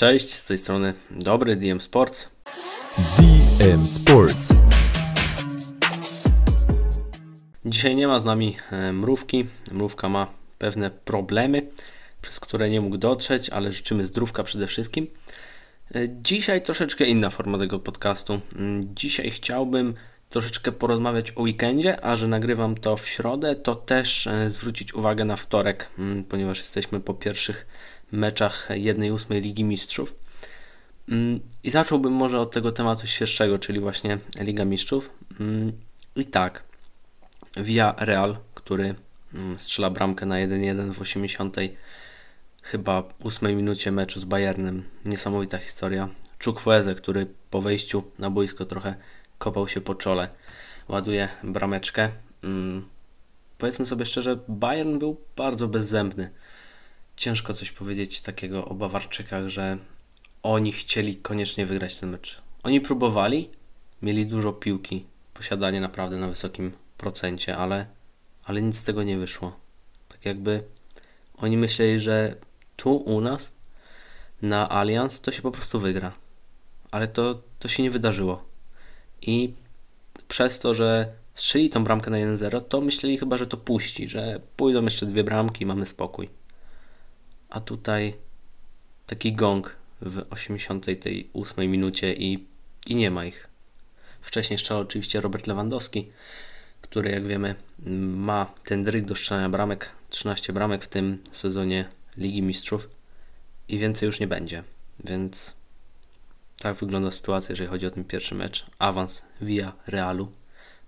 Cześć, 0.00 0.34
z 0.34 0.46
tej 0.46 0.58
strony 0.58 0.94
Dobry 1.10 1.56
DM 1.56 1.80
Sports. 1.80 2.28
DM 3.58 3.80
Sports. 3.80 4.54
Dzisiaj 7.64 7.96
nie 7.96 8.06
ma 8.06 8.20
z 8.20 8.24
nami 8.24 8.56
e, 8.70 8.92
Mrówki. 8.92 9.46
Mrówka 9.72 10.08
ma 10.08 10.26
pewne 10.58 10.90
problemy, 10.90 11.66
przez 12.22 12.40
które 12.40 12.70
nie 12.70 12.80
mógł 12.80 12.98
dotrzeć, 12.98 13.50
ale 13.50 13.72
życzymy 13.72 14.06
zdrówka 14.06 14.42
przede 14.44 14.66
wszystkim. 14.66 15.06
E, 15.94 16.08
Dzisiaj 16.22 16.62
troszeczkę 16.62 17.04
inna 17.04 17.30
forma 17.30 17.58
tego 17.58 17.78
podcastu. 17.78 18.40
Mm, 18.56 18.80
Dzisiaj 18.94 19.30
chciałbym 19.30 19.94
troszeczkę 20.30 20.72
porozmawiać 20.72 21.32
o 21.36 21.42
weekendzie, 21.42 22.04
a 22.04 22.16
że 22.16 22.28
nagrywam 22.28 22.74
to 22.74 22.96
w 22.96 23.08
środę, 23.08 23.56
to 23.56 23.74
też 23.74 24.26
e, 24.26 24.50
zwrócić 24.50 24.94
uwagę 24.94 25.24
na 25.24 25.36
wtorek, 25.36 25.86
mm, 25.98 26.24
ponieważ 26.24 26.58
jesteśmy 26.58 27.00
po 27.00 27.14
pierwszych 27.14 27.66
meczach 28.12 28.68
1-8 28.70 29.42
Ligi 29.42 29.64
Mistrzów. 29.64 30.14
Mm, 31.08 31.40
I 31.64 31.70
zacząłbym 31.70 32.12
może 32.12 32.40
od 32.40 32.50
tego 32.50 32.72
tematu 32.72 33.06
świeższego, 33.06 33.58
czyli 33.58 33.80
właśnie 33.80 34.18
Liga 34.40 34.64
Mistrzów. 34.64 35.10
Mm, 35.40 35.72
I 36.16 36.24
tak, 36.24 36.62
Via 37.56 37.94
Real, 37.98 38.36
który 38.54 38.94
mm, 39.34 39.58
strzela 39.58 39.90
bramkę 39.90 40.26
na 40.26 40.34
1-1 40.34 40.92
w 40.92 41.00
80 41.00 41.56
chyba 42.62 43.08
8 43.24 43.56
minucie 43.56 43.92
meczu 43.92 44.20
z 44.20 44.24
Bayernem. 44.24 44.84
Niesamowita 45.04 45.58
historia. 45.58 46.08
Czukfueze, 46.38 46.94
który 46.94 47.26
po 47.50 47.62
wejściu 47.62 48.02
na 48.18 48.30
boisko 48.30 48.64
trochę 48.64 48.94
kopał 49.38 49.68
się 49.68 49.80
po 49.80 49.94
czole, 49.94 50.28
ładuje 50.88 51.28
brameczkę. 51.44 52.08
Powiedzmy 53.58 53.86
sobie 53.86 54.06
szczerze, 54.06 54.38
Bayern 54.48 54.98
był 54.98 55.16
bardzo 55.36 55.68
bezzębny. 55.68 56.30
Ciężko 57.20 57.54
coś 57.54 57.72
powiedzieć 57.72 58.20
takiego 58.20 58.64
o 58.64 58.74
Bawarczykach, 58.74 59.48
że 59.48 59.78
oni 60.42 60.72
chcieli 60.72 61.16
koniecznie 61.16 61.66
wygrać 61.66 61.96
ten 61.96 62.10
mecz. 62.10 62.42
Oni 62.62 62.80
próbowali, 62.80 63.50
mieli 64.02 64.26
dużo 64.26 64.52
piłki, 64.52 65.04
posiadanie 65.34 65.80
naprawdę 65.80 66.16
na 66.16 66.28
wysokim 66.28 66.72
procencie, 66.96 67.56
ale, 67.56 67.86
ale 68.44 68.62
nic 68.62 68.78
z 68.78 68.84
tego 68.84 69.02
nie 69.02 69.18
wyszło. 69.18 69.56
Tak 70.08 70.24
jakby 70.24 70.62
oni 71.36 71.56
myśleli, 71.56 72.00
że 72.00 72.36
tu 72.76 72.96
u 72.96 73.20
nas 73.20 73.52
na 74.42 74.68
Allianz 74.68 75.20
to 75.20 75.32
się 75.32 75.42
po 75.42 75.50
prostu 75.50 75.80
wygra. 75.80 76.12
Ale 76.90 77.08
to, 77.08 77.42
to 77.58 77.68
się 77.68 77.82
nie 77.82 77.90
wydarzyło. 77.90 78.44
I 79.22 79.54
przez 80.28 80.58
to, 80.58 80.74
że 80.74 81.12
strzeli 81.34 81.70
tą 81.70 81.84
bramkę 81.84 82.10
na 82.10 82.16
1-0, 82.16 82.62
to 82.62 82.80
myśleli 82.80 83.18
chyba, 83.18 83.36
że 83.36 83.46
to 83.46 83.56
puści, 83.56 84.08
że 84.08 84.40
pójdą 84.56 84.82
jeszcze 84.82 85.06
dwie 85.06 85.24
bramki 85.24 85.62
i 85.62 85.66
mamy 85.66 85.86
spokój. 85.86 86.39
A 87.50 87.60
tutaj 87.60 88.14
taki 89.06 89.32
gong 89.32 89.76
w 90.02 90.26
88 90.30 91.70
minucie 91.70 92.14
i, 92.14 92.46
i 92.86 92.96
nie 92.96 93.10
ma 93.10 93.24
ich. 93.24 93.48
Wcześniej 94.20 94.58
strzelał 94.58 94.82
oczywiście 94.82 95.20
Robert 95.20 95.46
Lewandowski, 95.46 96.12
który 96.80 97.10
jak 97.10 97.26
wiemy 97.26 97.54
ma 98.16 98.46
ten 98.64 98.84
dryg 98.84 99.04
do 99.04 99.14
strzelania 99.14 99.48
bramek, 99.48 99.90
13 100.10 100.52
bramek 100.52 100.84
w 100.84 100.88
tym 100.88 101.18
sezonie 101.32 101.88
Ligi 102.16 102.42
Mistrzów 102.42 102.88
i 103.68 103.78
więcej 103.78 104.06
już 104.06 104.20
nie 104.20 104.26
będzie. 104.26 104.62
Więc 105.04 105.54
tak 106.58 106.76
wygląda 106.76 107.10
sytuacja, 107.10 107.52
jeżeli 107.52 107.70
chodzi 107.70 107.86
o 107.86 107.90
ten 107.90 108.04
pierwszy 108.04 108.34
mecz. 108.34 108.66
Awans 108.78 109.22
via 109.40 109.72
Realu. 109.86 110.32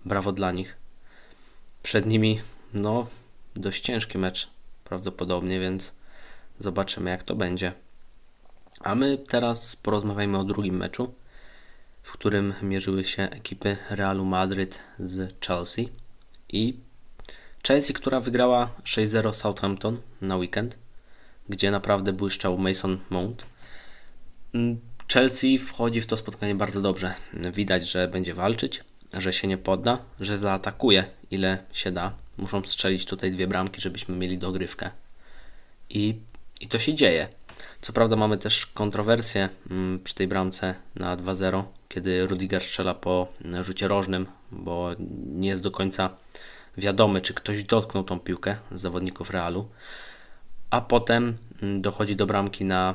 Brawo 0.04 0.32
dla 0.32 0.52
nich. 0.52 0.76
Przed 1.82 2.06
nimi, 2.06 2.40
no, 2.74 3.06
dość 3.56 3.82
ciężki 3.82 4.18
mecz 4.18 4.50
prawdopodobnie, 4.84 5.60
więc 5.60 5.94
zobaczymy 6.62 7.10
jak 7.10 7.22
to 7.22 7.34
będzie. 7.34 7.72
A 8.80 8.94
my 8.94 9.18
teraz 9.18 9.76
porozmawiajmy 9.76 10.38
o 10.38 10.44
drugim 10.44 10.76
meczu, 10.76 11.14
w 12.02 12.12
którym 12.12 12.54
mierzyły 12.62 13.04
się 13.04 13.22
ekipy 13.22 13.76
Realu 13.90 14.24
Madryt 14.24 14.80
z 14.98 15.44
Chelsea. 15.46 15.88
I 16.48 16.76
Chelsea, 17.66 17.92
która 17.92 18.20
wygrała 18.20 18.70
6-0 18.84 19.34
Southampton 19.34 20.00
na 20.20 20.36
weekend, 20.36 20.78
gdzie 21.48 21.70
naprawdę 21.70 22.12
błyszczał 22.12 22.58
Mason 22.58 22.98
Mount. 23.10 23.44
Chelsea 25.12 25.58
wchodzi 25.58 26.00
w 26.00 26.06
to 26.06 26.16
spotkanie 26.16 26.54
bardzo 26.54 26.80
dobrze. 26.80 27.14
Widać, 27.52 27.90
że 27.90 28.08
będzie 28.08 28.34
walczyć, 28.34 28.84
że 29.18 29.32
się 29.32 29.48
nie 29.48 29.58
podda, 29.58 29.98
że 30.20 30.38
zaatakuje 30.38 31.04
ile 31.30 31.58
się 31.72 31.92
da. 31.92 32.14
Muszą 32.38 32.64
strzelić 32.64 33.04
tutaj 33.04 33.32
dwie 33.32 33.46
bramki, 33.46 33.80
żebyśmy 33.80 34.16
mieli 34.16 34.38
dogrywkę. 34.38 34.90
I, 35.90 36.14
i 36.62 36.68
to 36.68 36.78
się 36.78 36.94
dzieje. 36.94 37.28
Co 37.80 37.92
prawda 37.92 38.16
mamy 38.16 38.38
też 38.38 38.66
kontrowersję 38.66 39.48
mm, 39.70 40.00
przy 40.04 40.14
tej 40.14 40.28
bramce 40.28 40.74
na 40.94 41.16
2-0, 41.16 41.62
kiedy 41.88 42.26
Rudiger 42.26 42.62
strzela 42.62 42.94
po 42.94 43.28
rzucie 43.60 43.88
rożnym, 43.88 44.26
bo 44.50 44.90
nie 45.26 45.48
jest 45.48 45.62
do 45.62 45.70
końca 45.70 46.10
wiadomy, 46.76 47.20
czy 47.20 47.34
ktoś 47.34 47.64
dotknął 47.64 48.04
tą 48.04 48.20
piłkę 48.20 48.56
z 48.72 48.80
zawodników 48.80 49.30
Realu. 49.30 49.68
A 50.70 50.80
potem 50.80 51.36
mm, 51.62 51.82
dochodzi 51.82 52.16
do 52.16 52.26
bramki 52.26 52.64
na 52.64 52.94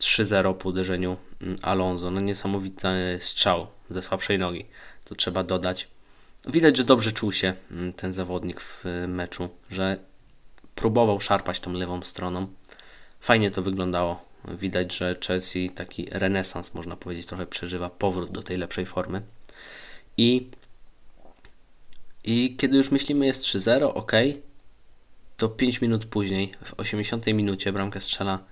3-0 0.00 0.54
po 0.54 0.68
uderzeniu 0.68 1.16
Alonso. 1.62 2.10
No 2.10 2.20
niesamowity 2.20 2.88
strzał 3.20 3.66
ze 3.90 4.02
słabszej 4.02 4.38
nogi, 4.38 4.66
to 5.04 5.14
trzeba 5.14 5.44
dodać. 5.44 5.88
Widać, 6.46 6.76
że 6.76 6.84
dobrze 6.84 7.12
czuł 7.12 7.32
się 7.32 7.54
ten 7.96 8.14
zawodnik 8.14 8.60
w 8.60 8.84
meczu, 9.08 9.48
że 9.70 9.96
próbował 10.74 11.20
szarpać 11.20 11.60
tą 11.60 11.72
lewą 11.72 12.02
stroną. 12.02 12.46
Fajnie 13.20 13.50
to 13.50 13.62
wyglądało. 13.62 14.28
Widać, 14.48 14.96
że 14.96 15.16
Chelsea 15.26 15.70
taki 15.70 16.06
renesans, 16.10 16.74
można 16.74 16.96
powiedzieć, 16.96 17.26
trochę 17.26 17.46
przeżywa 17.46 17.90
powrót 17.90 18.30
do 18.30 18.42
tej 18.42 18.56
lepszej 18.56 18.86
formy. 18.86 19.22
I, 20.16 20.50
i 22.24 22.56
kiedy 22.56 22.76
już 22.76 22.90
myślimy 22.90 23.26
jest 23.26 23.44
3-0, 23.44 23.90
ok, 23.94 24.12
to 25.36 25.48
5 25.48 25.80
minut 25.80 26.04
później, 26.04 26.52
w 26.64 26.80
80 26.80 27.26
minucie 27.26 27.72
bramkę 27.72 28.00
strzela 28.00 28.44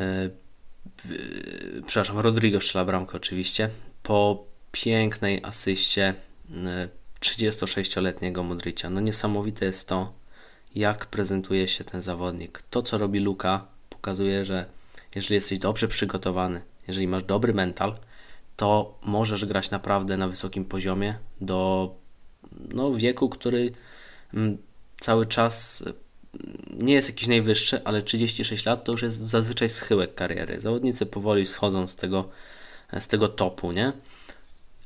Yy, 0.00 1.82
przepraszam, 1.86 2.18
Rodrigo 2.18 2.60
strzela 2.60 2.84
bramkę 2.84 3.16
oczywiście, 3.16 3.70
po 4.02 4.44
pięknej 4.72 5.40
asyście 5.42 6.14
yy, 6.50 6.88
36-letniego 7.20 8.42
Modricia. 8.42 8.90
No 8.90 9.00
niesamowite 9.00 9.66
jest 9.66 9.88
to, 9.88 10.12
jak 10.76 11.06
prezentuje 11.06 11.68
się 11.68 11.84
ten 11.84 12.02
zawodnik. 12.02 12.62
To, 12.70 12.82
co 12.82 12.98
robi 12.98 13.20
Luka, 13.20 13.66
pokazuje, 13.90 14.44
że 14.44 14.66
jeżeli 15.14 15.34
jesteś 15.34 15.58
dobrze 15.58 15.88
przygotowany, 15.88 16.60
jeżeli 16.88 17.08
masz 17.08 17.22
dobry 17.22 17.54
mental, 17.54 17.96
to 18.56 18.98
możesz 19.02 19.44
grać 19.44 19.70
naprawdę 19.70 20.16
na 20.16 20.28
wysokim 20.28 20.64
poziomie 20.64 21.18
do 21.40 21.90
no, 22.68 22.94
wieku, 22.94 23.28
który 23.28 23.72
mm, 24.34 24.58
cały 25.00 25.26
czas 25.26 25.84
nie 26.70 26.94
jest 26.94 27.08
jakiś 27.08 27.28
najwyższy, 27.28 27.84
ale 27.84 28.02
36 28.02 28.66
lat 28.66 28.84
to 28.84 28.92
już 28.92 29.02
jest 29.02 29.16
zazwyczaj 29.16 29.68
schyłek 29.68 30.14
kariery. 30.14 30.60
Zawodnicy 30.60 31.06
powoli 31.06 31.46
schodzą 31.46 31.86
z 31.86 31.96
tego, 31.96 32.28
z 33.00 33.08
tego 33.08 33.28
topu, 33.28 33.72
nie? 33.72 33.92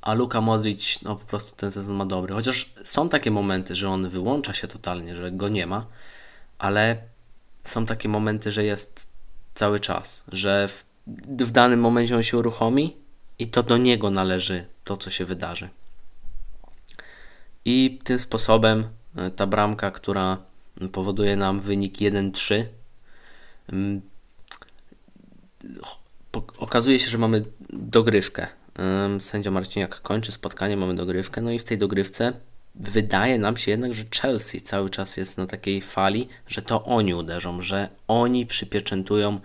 A 0.02 0.14
Luka 0.14 0.40
Modric, 0.40 1.02
no 1.02 1.16
po 1.16 1.26
prostu 1.26 1.56
ten 1.56 1.72
sezon 1.72 1.94
ma 1.94 2.06
dobry. 2.06 2.34
Chociaż 2.34 2.72
są 2.84 3.08
takie 3.08 3.30
momenty, 3.30 3.74
że 3.74 3.88
on 3.88 4.08
wyłącza 4.08 4.54
się 4.54 4.68
totalnie, 4.68 5.16
że 5.16 5.32
go 5.32 5.48
nie 5.48 5.66
ma, 5.66 5.86
ale 6.58 6.96
są 7.64 7.86
takie 7.86 8.08
momenty, 8.08 8.50
że 8.50 8.64
jest 8.64 9.08
cały 9.54 9.80
czas, 9.80 10.24
że 10.32 10.68
w, 10.68 10.84
w 11.44 11.50
danym 11.50 11.80
momencie 11.80 12.16
on 12.16 12.22
się 12.22 12.38
uruchomi 12.38 12.96
i 13.38 13.46
to 13.46 13.62
do 13.62 13.76
niego 13.76 14.10
należy 14.10 14.66
to, 14.84 14.96
co 14.96 15.10
się 15.10 15.24
wydarzy. 15.24 15.68
I 17.64 17.98
tym 18.04 18.18
sposobem 18.18 18.88
e, 19.16 19.30
ta 19.30 19.46
bramka, 19.46 19.90
która 19.90 20.38
powoduje 20.92 21.36
nam 21.36 21.60
wynik 21.60 21.94
1-3. 21.94 22.64
Mm, 23.72 24.00
okazuje 26.58 26.98
się, 26.98 27.10
że 27.10 27.18
mamy 27.18 27.44
dogrywkę. 27.70 28.46
Sędzia 29.18 29.50
Marciniak 29.50 30.00
kończy 30.00 30.32
spotkanie, 30.32 30.76
mamy 30.76 30.94
dogrywkę, 30.94 31.40
no 31.40 31.50
i 31.50 31.58
w 31.58 31.64
tej 31.64 31.78
dogrywce 31.78 32.32
wydaje 32.74 33.38
nam 33.38 33.56
się 33.56 33.70
jednak, 33.70 33.92
że 33.92 34.04
Chelsea 34.22 34.60
cały 34.60 34.90
czas 34.90 35.16
jest 35.16 35.38
na 35.38 35.46
takiej 35.46 35.82
fali, 35.82 36.28
że 36.46 36.62
to 36.62 36.84
oni 36.84 37.14
uderzą, 37.14 37.62
że 37.62 37.88
oni 38.08 38.46
przypieczętują 38.46 39.40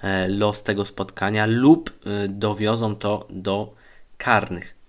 e, 0.00 0.28
los 0.28 0.62
tego 0.62 0.84
spotkania 0.84 1.46
lub 1.46 1.90
e, 2.06 2.28
dowiozą 2.28 2.96
to 2.96 3.26
do 3.30 3.74
karnych. 4.16 4.81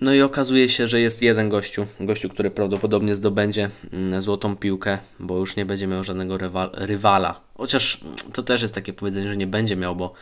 No 0.00 0.14
i 0.14 0.22
okazuje 0.22 0.68
się, 0.68 0.88
że 0.88 1.00
jest 1.00 1.22
jeden 1.22 1.48
gościu, 1.48 1.86
gościu, 2.00 2.28
który 2.28 2.50
prawdopodobnie 2.50 3.16
zdobędzie 3.16 3.70
mm, 3.92 4.22
złotą 4.22 4.56
piłkę, 4.56 4.98
bo 5.20 5.38
już 5.38 5.56
nie 5.56 5.66
będzie 5.66 5.86
miał 5.86 6.04
żadnego 6.04 6.38
rywala. 6.72 7.40
Chociaż 7.54 8.02
mm, 8.02 8.16
to 8.32 8.42
też 8.42 8.62
jest 8.62 8.74
takie 8.74 8.92
powiedzenie, 8.92 9.28
że 9.28 9.36
nie 9.36 9.46
będzie 9.46 9.76
miał, 9.76 9.96
bo 9.96 10.12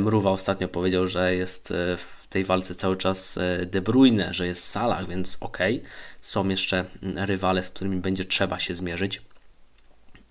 Mruwa 0.00 0.30
ostatnio 0.30 0.68
powiedział, 0.68 1.06
że 1.06 1.34
jest 1.34 1.70
e, 1.70 1.96
w 1.96 2.26
tej 2.28 2.44
walce 2.44 2.74
cały 2.74 2.96
czas 2.96 3.38
e, 3.38 3.66
De 3.66 3.82
Bruyne, 3.82 4.34
że 4.34 4.46
jest 4.46 4.68
Salah, 4.68 5.08
więc 5.08 5.36
okej, 5.40 5.76
okay. 5.78 5.90
są 6.20 6.48
jeszcze 6.48 6.84
mm, 7.02 7.24
rywale, 7.24 7.62
z 7.62 7.70
którymi 7.70 7.96
będzie 7.96 8.24
trzeba 8.24 8.58
się 8.58 8.74
zmierzyć. 8.74 9.22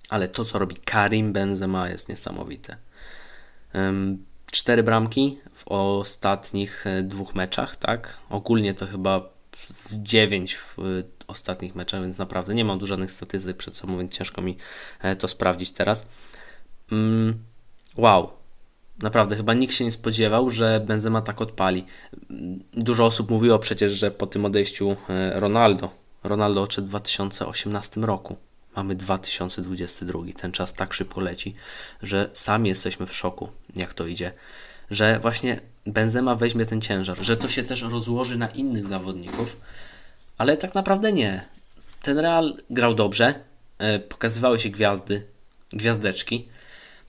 ale 0.10 0.28
to, 0.28 0.46
co 0.46 0.60
robi 0.60 0.76
Karim 0.76 1.34
Benzema 1.34 1.90
jest 1.90 2.10
niesamowite. 2.10 2.78
Cztery 4.52 4.84
bramki 4.84 5.38
w 5.56 5.68
ostatnich 5.68 6.88
e, 6.88 7.04
dwóch 7.04 7.36
meczach, 7.36 7.76
tak? 7.76 8.18
Ogólnie 8.30 8.74
to 8.74 8.88
chyba 8.88 9.30
z 9.74 9.98
dziewięć 9.98 10.56
w 10.56 10.78
ostatnich 11.28 11.76
meczach, 11.76 12.02
więc 12.02 12.18
naprawdę 12.18 12.56
nie 12.56 12.66
mam 12.66 12.80
tu 12.80 12.88
żadnych 12.88 13.12
statystyk 13.12 13.58
przed 13.58 13.78
sobą, 13.78 13.98
więc 13.98 14.14
ciężko 14.14 14.42
mi 14.42 14.58
e, 15.02 15.16
to 15.16 15.28
sprawdzić 15.28 15.72
teraz. 15.72 16.06
Mm, 16.92 17.40
wow, 17.98 18.30
Naprawdę, 19.02 19.36
chyba 19.36 19.54
nikt 19.54 19.74
się 19.74 19.86
nie 19.86 19.92
spodziewał, 19.92 20.50
że 20.50 20.80
Benzema 20.86 21.22
tak 21.22 21.42
odpali. 21.42 21.86
Dużo 22.74 23.06
osób 23.06 23.30
mówiło 23.30 23.60
przecież, 23.60 23.94
że 23.94 24.12
po 24.12 24.28
tym 24.28 24.46
odejściu 24.46 24.96
e, 25.10 25.40
Ronaldo, 25.40 25.90
Ronaldo 26.24 26.62
odszedł 26.62 26.88
w 26.88 26.90
2018 26.90 28.02
roku. 28.02 28.36
Mamy 28.76 28.96
2022. 28.96 30.20
Ten 30.38 30.52
czas 30.52 30.74
tak 30.74 30.94
szybko 30.94 31.22
leci, 31.22 31.56
że 32.02 32.30
sami 32.34 32.70
jesteśmy 32.70 33.06
w 33.06 33.14
szoku, 33.14 33.50
jak 33.76 33.94
to 33.94 34.08
idzie. 34.08 34.32
Że 34.92 35.20
właśnie 35.20 35.60
Benzema 35.86 36.36
weźmie 36.36 36.66
ten 36.66 36.82
ciężar, 36.82 37.18
że 37.22 37.38
to 37.38 37.48
się 37.48 37.64
też 37.64 37.82
rozłoży 37.82 38.38
na 38.38 38.48
innych 38.48 38.86
zawodników, 38.86 39.58
ale 40.38 40.58
tak 40.58 40.76
naprawdę 40.76 41.14
nie. 41.14 41.44
Ten 42.02 42.20
Real 42.20 42.58
grał 42.70 42.94
dobrze, 42.94 43.34
e, 43.78 44.00
pokazywały 44.00 44.60
się 44.60 44.70
gwiazdy, 44.70 45.26
gwiazdeczki. 45.74 46.48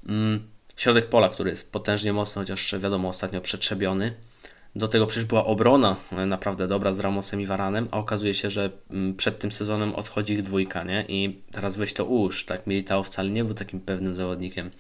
Mm, 0.09 0.49
środek 0.77 1.09
pola, 1.09 1.29
który 1.29 1.51
jest 1.51 1.73
potężnie 1.73 2.13
mocny, 2.13 2.43
chociaż 2.43 2.75
wiadomo, 2.79 3.09
ostatnio 3.09 3.41
przetrzebiony. 3.41 4.15
Do 4.77 4.89
tego 4.89 5.07
przecież 5.07 5.25
była 5.25 5.45
obrona 5.45 5.97
e, 6.13 6.27
naprawdę 6.27 6.69
dobra 6.69 6.95
z 6.95 6.99
Ramosem 6.99 7.41
i 7.41 7.47
Varanem, 7.47 7.89
a 7.91 7.99
okazuje 7.99 8.35
się, 8.35 8.51
że 8.51 8.71
mm, 8.91 9.15
przed 9.15 9.39
tym 9.39 9.53
sezonem 9.53 9.95
odchodzi 9.95 10.33
ich 10.33 10.43
dwójka, 10.43 10.85
nie? 10.85 11.05
I 11.09 11.41
teraz 11.53 11.77
weź 11.77 11.95
to 11.95 12.05
ułóż, 12.05 12.45
tak? 12.45 12.67
Militao 12.67 13.03
wcale 13.03 13.31
nie 13.31 13.45
był 13.45 13.55
takim 13.55 13.81
pewnym 13.81 14.15
zawodnikiem. 14.15 14.71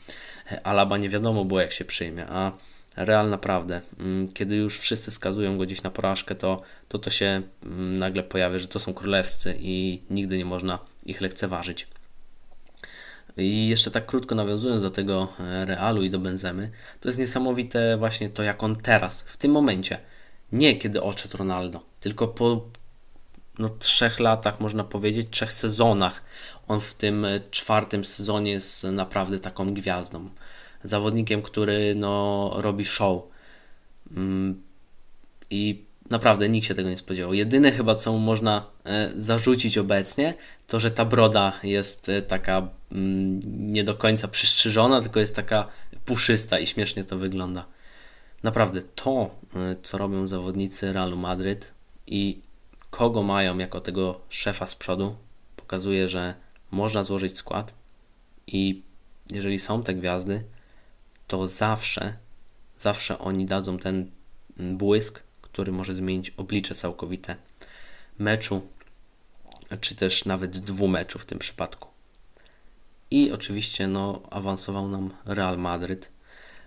E, 0.52 0.66
Alaba 0.66 0.98
nie 0.98 1.08
wiadomo 1.08 1.44
było, 1.44 1.60
jak 1.60 1.72
się 1.72 1.84
przyjmie, 1.84 2.26
a 2.28 2.52
Real 2.96 3.30
naprawdę, 3.30 3.80
mm, 3.98 4.32
kiedy 4.32 4.56
już 4.56 4.78
wszyscy 4.78 5.10
skazują 5.10 5.58
go 5.58 5.64
gdzieś 5.64 5.82
na 5.82 5.90
porażkę, 5.90 6.34
to 6.34 6.62
to, 6.88 6.98
to 6.98 7.10
się 7.10 7.42
mm, 7.62 7.96
nagle 7.96 8.22
pojawia, 8.22 8.58
że 8.58 8.68
to 8.68 8.78
są 8.78 8.94
królewscy 8.94 9.56
i 9.60 10.02
nigdy 10.10 10.38
nie 10.38 10.44
można 10.44 10.78
ich 11.06 11.20
lekceważyć. 11.20 11.88
I 13.36 13.68
jeszcze 13.68 13.90
tak 13.90 14.06
krótko 14.06 14.34
nawiązując 14.34 14.82
do 14.82 14.90
tego 14.90 15.28
e, 15.40 15.64
Realu 15.64 16.02
i 16.02 16.10
do 16.10 16.18
Benzemy, 16.18 16.70
to 17.00 17.08
jest 17.08 17.18
niesamowite 17.18 17.96
właśnie 17.96 18.30
to, 18.30 18.42
jak 18.42 18.62
on 18.62 18.76
teraz, 18.76 19.20
w 19.20 19.36
tym 19.36 19.52
momencie, 19.52 19.98
nie 20.52 20.76
kiedy 20.76 21.02
odszedł 21.02 21.36
Ronaldo, 21.36 21.80
tylko 22.00 22.28
po 22.28 22.64
no, 23.58 23.68
trzech 23.68 24.20
latach, 24.20 24.60
można 24.60 24.84
powiedzieć, 24.84 25.28
trzech 25.30 25.52
sezonach, 25.52 26.22
on 26.68 26.80
w 26.80 26.94
tym 26.94 27.24
e, 27.24 27.40
czwartym 27.50 28.04
sezonie 28.04 28.50
jest 28.50 28.84
naprawdę 28.84 29.40
taką 29.40 29.74
gwiazdą. 29.74 30.30
Zawodnikiem, 30.88 31.42
który 31.42 31.94
no, 31.94 32.52
robi 32.56 32.84
show. 32.84 33.22
Mm, 34.16 34.62
I 35.50 35.84
naprawdę 36.10 36.48
nikt 36.48 36.66
się 36.66 36.74
tego 36.74 36.90
nie 36.90 36.98
spodziewał. 36.98 37.34
Jedyne 37.34 37.72
chyba, 37.72 37.94
co 37.94 38.12
mu 38.12 38.18
można 38.18 38.66
e, 38.84 39.10
zarzucić 39.16 39.78
obecnie, 39.78 40.34
to, 40.66 40.80
że 40.80 40.90
ta 40.90 41.04
broda 41.04 41.60
jest 41.62 42.08
e, 42.08 42.22
taka 42.22 42.68
mm, 42.92 43.40
nie 43.72 43.84
do 43.84 43.94
końca 43.94 44.28
przystrzyżona, 44.28 45.02
tylko 45.02 45.20
jest 45.20 45.36
taka 45.36 45.68
puszysta 46.04 46.58
i 46.58 46.66
śmiesznie 46.66 47.04
to 47.04 47.18
wygląda. 47.18 47.66
Naprawdę 48.42 48.82
to, 48.82 49.30
e, 49.56 49.76
co 49.82 49.98
robią 49.98 50.28
zawodnicy 50.28 50.92
Realu 50.92 51.16
Madryt 51.16 51.72
i 52.06 52.40
kogo 52.90 53.22
mają 53.22 53.58
jako 53.58 53.80
tego 53.80 54.20
szefa 54.28 54.66
z 54.66 54.74
przodu, 54.74 55.16
pokazuje, 55.56 56.08
że 56.08 56.34
można 56.70 57.04
złożyć 57.04 57.38
skład 57.38 57.74
i 58.46 58.82
jeżeli 59.30 59.58
są 59.58 59.82
te 59.82 59.94
gwiazdy, 59.94 60.44
to 61.26 61.48
zawsze, 61.48 62.16
zawsze 62.78 63.18
oni 63.18 63.46
dadzą 63.46 63.78
ten 63.78 64.10
błysk, 64.56 65.22
który 65.42 65.72
może 65.72 65.94
zmienić 65.94 66.30
oblicze 66.30 66.74
całkowite 66.74 67.36
meczu, 68.18 68.68
czy 69.80 69.94
też 69.94 70.24
nawet 70.24 70.58
dwóch 70.58 70.90
meczów 70.90 71.22
w 71.22 71.26
tym 71.26 71.38
przypadku. 71.38 71.88
I 73.10 73.32
oczywiście 73.32 73.86
no, 73.86 74.22
awansował 74.30 74.88
nam 74.88 75.10
Real 75.24 75.58
Madryt. 75.58 76.12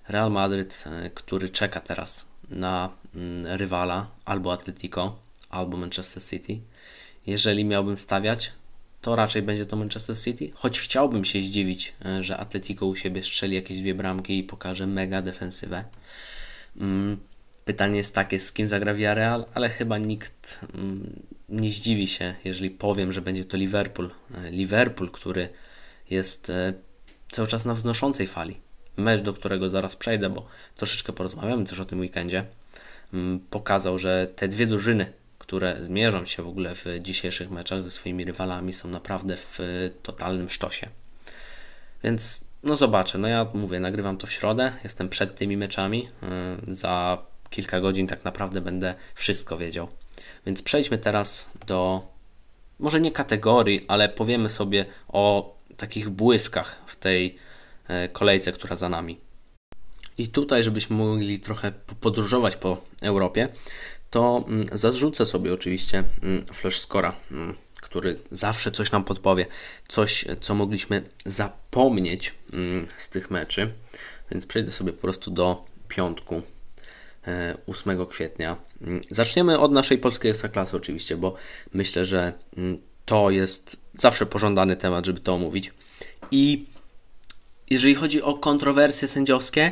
Real 0.08 0.32
Madryt, 0.32 0.84
e, 0.88 1.10
który 1.10 1.50
czeka 1.50 1.80
teraz 1.80 2.28
na 2.50 2.90
mm, 3.16 3.46
rywala 3.46 4.08
albo 4.26 4.54
Atletico, 4.54 5.20
albo 5.50 5.78
Manchester 5.78 6.24
City. 6.24 6.60
Jeżeli 7.26 7.66
miałbym 7.66 7.98
stawiać, 7.98 8.52
to 9.02 9.16
raczej 9.16 9.42
będzie 9.42 9.66
to 9.66 9.76
Manchester 9.76 10.18
City, 10.18 10.52
choć 10.54 10.80
chciałbym 10.80 11.26
się 11.26 11.42
zdziwić, 11.42 11.94
e, 12.06 12.24
że 12.24 12.38
Atletico 12.38 12.86
u 12.86 12.96
siebie 12.96 13.24
strzeli 13.24 13.56
jakieś 13.56 13.80
dwie 13.80 13.96
bramki 13.96 14.40
i 14.40 14.44
pokaże 14.44 14.88
mega 14.88 15.22
defensywę. 15.22 15.84
Mm, 16.78 17.18
Pytanie 17.70 17.98
jest 17.98 18.16
takie, 18.16 18.40
z 18.40 18.52
kim 18.52 18.68
zagra 18.68 18.94
Villarreal, 18.94 19.46
ale 19.54 19.70
chyba 19.70 19.98
nikt 19.98 20.60
mm, 20.74 21.24
nie 21.50 21.72
zdziwi 21.72 22.08
się, 22.08 22.36
jeżeli 22.46 22.70
powiem, 22.70 23.14
że 23.14 23.22
będzie 23.22 23.46
to 23.46 23.58
Liverpool. 23.58 24.10
E, 24.36 24.52
Liverpool, 24.52 25.12
który 25.12 25.50
jest 26.10 26.50
e, 26.50 26.74
cały 27.32 27.48
czas 27.48 27.66
na 27.66 27.74
wznoszącej 27.74 28.28
fali. 28.28 28.58
Mecz, 28.98 29.22
do 29.22 29.34
którego 29.34 29.70
zaraz 29.70 29.96
przejdę, 29.96 30.30
bo 30.30 30.46
troszeczkę 30.76 31.14
porozmawiamy 31.14 31.66
też 31.66 31.80
o 31.80 31.86
tym 31.86 32.00
weekendzie, 32.00 32.46
mm, 33.14 33.40
pokazał, 33.40 33.98
że 33.98 34.28
te 34.36 34.48
dwie 34.48 34.68
drużyny, 34.68 35.14
które 35.50 35.78
zmierzą 35.82 36.26
się 36.26 36.44
w 36.44 36.48
ogóle 36.48 36.76
w 36.76 36.86
dzisiejszych 37.02 37.52
meczach 37.52 37.84
ze 37.84 37.92
swoimi 37.92 38.26
rywalami, 38.26 38.74
są 38.74 38.90
naprawdę 38.90 39.38
w 39.38 39.60
totalnym 40.04 40.50
sztosie. 40.50 40.88
Więc 42.04 42.46
no 42.64 42.76
zobaczę, 42.76 43.18
no 43.18 43.28
ja 43.28 43.48
mówię, 43.54 43.80
nagrywam 43.80 44.18
to 44.18 44.28
w 44.28 44.32
środę, 44.32 44.72
jestem 44.84 45.10
przed 45.10 45.36
tymi 45.36 45.58
meczami. 45.58 46.10
E, 46.24 46.58
za 46.76 47.18
kilka 47.50 47.82
godzin 47.82 48.08
tak 48.08 48.26
naprawdę 48.26 48.62
będę 48.62 48.96
wszystko 49.16 49.58
wiedział. 49.58 49.88
Więc 50.46 50.62
przejdźmy 50.62 50.98
teraz 50.98 51.48
do 51.68 52.08
może 52.80 53.02
nie 53.02 53.12
kategorii, 53.12 53.86
ale 53.88 54.10
powiemy 54.10 54.50
sobie 54.50 54.86
o 55.08 55.56
takich 55.78 56.10
błyskach 56.10 56.78
w 56.86 56.96
tej 56.96 57.36
e, 57.88 58.10
kolejce, 58.10 58.52
która 58.52 58.76
za 58.76 58.90
nami. 58.90 59.20
I 60.18 60.28
tutaj, 60.28 60.64
żebyśmy 60.64 60.96
mogli 60.96 61.40
trochę 61.40 61.72
podróżować 62.02 62.56
po 62.56 62.82
Europie, 63.02 63.50
to 64.10 64.44
mm, 64.48 64.66
zarzucę 64.72 65.26
sobie 65.26 65.54
oczywiście 65.54 66.04
mm, 66.24 66.46
Flash 66.46 66.80
Scora, 66.80 67.16
mm, 67.32 67.56
który 67.82 68.20
zawsze 68.32 68.72
coś 68.72 68.92
nam 68.92 69.04
podpowie, 69.04 69.46
coś, 69.88 70.26
co 70.42 70.56
mogliśmy 70.56 71.04
zapomnieć 71.26 72.34
z 72.98 73.10
tych 73.10 73.32
meczy. 73.32 73.74
Więc 74.32 74.46
przejdę 74.46 74.72
sobie 74.72 74.94
po 74.94 75.02
prostu 75.02 75.32
do 75.32 75.66
piątku 75.88 76.42
8 77.68 78.06
kwietnia. 78.06 78.58
Mm, 78.82 79.02
zaczniemy 79.12 79.60
od 79.60 79.72
naszej 79.72 79.98
polskiej 79.98 80.32
ekstraklasy 80.32 80.78
oczywiście, 80.78 81.18
bo 81.18 81.36
myślę, 81.74 82.06
że 82.06 82.34
to 83.06 83.30
jest 83.30 83.78
zawsze 83.94 84.26
pożądany 84.26 84.76
temat, 84.76 85.06
żeby 85.06 85.20
to 85.20 85.34
omówić. 85.34 85.74
I 86.32 86.66
jeżeli 87.70 87.96
chodzi 87.96 88.22
o 88.22 88.34
kontrowersje 88.34 89.08
sędziowskie, 89.08 89.72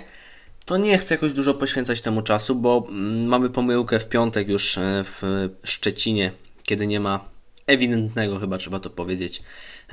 to 0.67 0.77
nie 0.77 0.97
chcę 0.97 1.15
jakoś 1.15 1.33
dużo 1.33 1.53
poświęcać 1.53 2.01
temu 2.01 2.21
czasu, 2.21 2.55
bo 2.55 2.87
mm, 2.89 3.25
mamy 3.25 3.49
pomyłkę 3.49 3.99
w 3.99 4.09
piątek 4.09 4.49
już 4.49 4.77
e, 4.77 5.03
w 5.03 5.49
Szczecinie, 5.63 6.31
kiedy 6.63 6.87
nie 6.87 6.99
ma 6.99 7.29
ewidentnego, 7.67 8.39
chyba 8.39 8.57
trzeba 8.57 8.79
to 8.79 8.89
powiedzieć, 8.89 9.43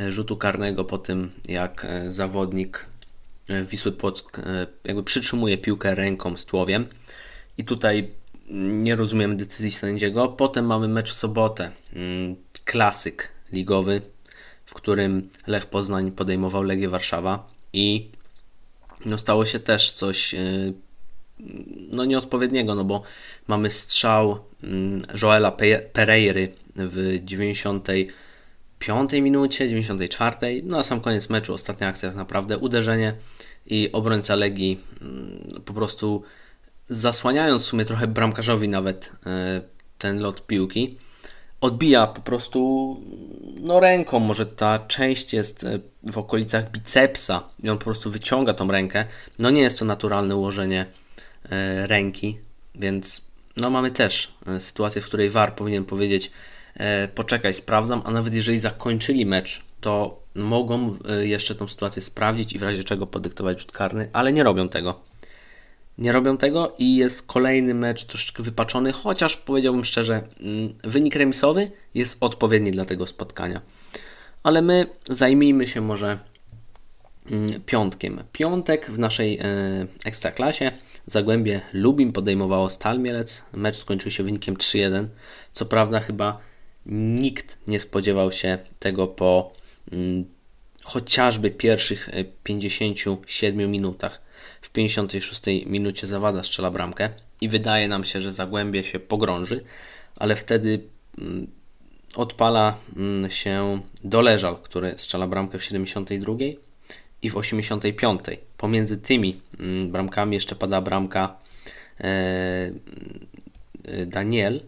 e, 0.01 0.13
rzutu 0.13 0.37
karnego 0.37 0.85
po 0.85 0.99
tym, 0.99 1.31
jak 1.49 1.85
e, 1.85 2.11
zawodnik 2.11 2.87
Wisły 3.71 3.93
Płock 3.93 4.41
jakby 4.85 5.03
przytrzymuje 5.03 5.59
piłkę 5.59 5.95
ręką 5.95 6.37
z 6.37 6.45
tłowiem. 6.45 6.87
I 7.59 7.65
tutaj 7.65 8.11
nie 8.49 8.97
rozumiem 8.97 9.37
decyzji 9.37 9.73
sędziego. 9.73 10.29
Potem 10.29 10.67
mamy 10.67 10.89
mecz 10.89 11.11
w 11.11 11.15
sobotę. 11.15 11.71
Mm, 11.93 12.37
klasyk 12.65 13.29
ligowy, 13.53 14.03
w 14.65 14.75
którym 14.75 15.29
Lech 15.47 15.67
Poznań 15.67 16.13
podejmował 16.13 16.63
Legię 16.63 16.89
Warszawa 16.89 17.51
i 17.73 18.11
no 19.05 19.19
stało 19.19 19.45
się 19.45 19.61
też 19.61 19.91
coś 19.91 20.35
y, 20.35 20.73
no 21.91 22.05
nieodpowiedniego, 22.05 22.75
no 22.75 22.85
bo 22.85 23.03
mamy 23.47 23.71
strzał 23.71 24.39
mm, 24.63 25.03
Joela 25.23 25.53
Pereiry 25.93 26.53
w 26.77 27.19
95 27.25 29.13
minucie, 29.13 29.69
94, 29.69 30.63
no 30.65 30.79
a 30.79 30.83
sam 30.83 31.01
koniec 31.01 31.31
meczu, 31.31 31.55
ostatnia 31.55 31.89
akcja 31.89 32.09
tak 32.09 32.17
naprawdę, 32.17 32.59
uderzenie. 32.59 33.15
I 33.67 33.93
obrońca 33.93 34.35
Legii 34.35 34.81
mm, 35.03 35.49
po 35.65 35.73
prostu 35.73 36.23
zasłaniając 36.89 37.63
w 37.63 37.67
sumie 37.67 37.85
trochę 37.85 38.07
bramkarzowi 38.07 38.69
nawet 38.69 39.13
e, 39.27 39.63
ten 39.99 40.19
lot 40.19 40.47
piłki, 40.47 40.99
odbija 41.65 42.07
po 42.07 42.21
prostu 42.21 43.01
no 43.61 43.81
ręką, 43.81 44.19
może 44.19 44.47
ta 44.47 44.79
część 44.79 45.33
jest 45.33 45.65
e, 45.65 45.79
w 46.03 46.19
okolicach 46.19 46.71
bicepsa 46.71 47.43
i 47.63 47.71
on 47.71 47.79
po 47.79 47.85
prostu 47.85 48.11
wyciąga 48.11 48.55
tą 48.55 48.71
rękę. 48.71 49.05
No 49.39 49.51
nie 49.51 49.63
jest 49.63 49.79
to 49.79 49.85
naturalne 49.85 50.37
ułożenie 50.37 50.87
e, 51.51 51.87
ręki, 51.87 52.39
więc 52.75 53.21
no 53.57 53.71
mamy 53.71 53.91
też 53.91 54.35
sytuację, 54.59 55.03
w 55.03 55.07
której 55.07 55.31
VAR 55.31 55.55
powinien 55.55 55.85
powiedzieć 55.85 56.31
poczekaj, 57.15 57.55
sprawdzam, 57.55 58.03
a 58.05 58.11
nawet 58.11 58.35
jeżeli 58.35 58.59
zakończyli 58.59 59.27
mecz, 59.27 59.63
to 59.81 60.19
mogą 60.35 60.97
e, 61.09 61.27
jeszcze 61.27 61.55
tą 61.55 61.69
sytuację 61.69 62.03
sprawdzić 62.03 62.53
i 62.53 62.59
w 62.59 62.63
razie 62.63 62.85
czego 62.85 63.07
podyktować 63.07 63.61
rzut 63.61 63.73
karny, 63.73 64.09
ale 64.13 64.33
nie 64.33 64.43
robią 64.43 64.69
tego. 64.69 65.01
Nie 65.99 66.13
robią 66.13 66.37
tego 66.37 66.75
i 66.79 66.97
jest 66.97 67.27
kolejny 67.27 67.75
mecz 67.75 68.05
troszeczkę 68.05 68.43
wypaczony, 68.43 68.93
chociaż 68.93 69.37
powiedziałbym 69.37 69.85
szczerze, 69.85 70.23
mm, 70.41 70.75
wynik 70.85 71.17
remisowy 71.17 71.71
jest 71.95 72.17
odpowiedni 72.21 72.73
dla 72.73 72.85
tego 72.85 73.07
spotkania. 73.07 73.61
Ale 74.43 74.63
my 74.63 74.87
zajmijmy 75.11 75.67
się 75.67 75.81
może 75.81 76.19
mm, 77.31 77.63
piątkiem. 77.63 78.25
Piątek 78.33 78.91
w 78.91 78.99
naszej 78.99 79.39
e, 79.39 79.43
ekstraklasie 80.05 80.73
Zagłębie 81.07 81.61
Lubin 81.73 82.13
podejmowało 82.13 82.71
Stal 82.71 83.01
Mielec. 83.01 83.43
Mecz 83.53 83.77
skończył 83.77 84.11
się 84.11 84.23
wynikiem 84.23 84.57
3-1. 84.57 85.07
Co 85.53 85.67
prawda 85.67 86.01
chyba 86.01 86.41
nikt 86.87 87.59
nie 87.69 87.81
spodziewał 87.81 88.33
się 88.33 88.59
tego 88.79 89.07
po 89.07 89.53
mm, 89.93 90.25
chociażby 90.85 91.51
pierwszych 91.51 92.09
57 92.45 93.61
e, 93.61 93.69
minutach. 93.69 94.24
W 94.61 94.71
56 94.71 95.43
minucie 95.67 96.07
Zawada 96.07 96.45
strzela 96.45 96.71
bramkę 96.71 97.11
i 97.41 97.49
wydaje 97.49 97.89
nam 97.89 98.05
się, 98.05 98.21
że 98.21 98.33
Zagłębie 98.33 98.85
się 98.85 99.01
pogrąży, 99.01 99.65
ale 100.17 100.37
wtedy 100.37 100.81
mm, 101.19 101.47
odpala 102.17 102.79
mm, 102.97 103.31
się 103.31 103.81
Doleżal, 104.05 104.57
który 104.63 104.95
strzela 104.97 105.27
bramkę 105.27 105.59
w 105.59 105.65
72 105.65 106.35
i 107.23 107.31
w 107.31 107.37
85. 107.37 108.21
Pomiędzy 108.57 108.97
tymi 108.97 109.41
mm, 109.61 109.91
bramkami 109.91 110.35
jeszcze 110.35 110.57
pada 110.57 110.81
bramka 110.81 111.37
e, 112.01 112.05
e, 113.85 114.07
Daniel 114.07 114.61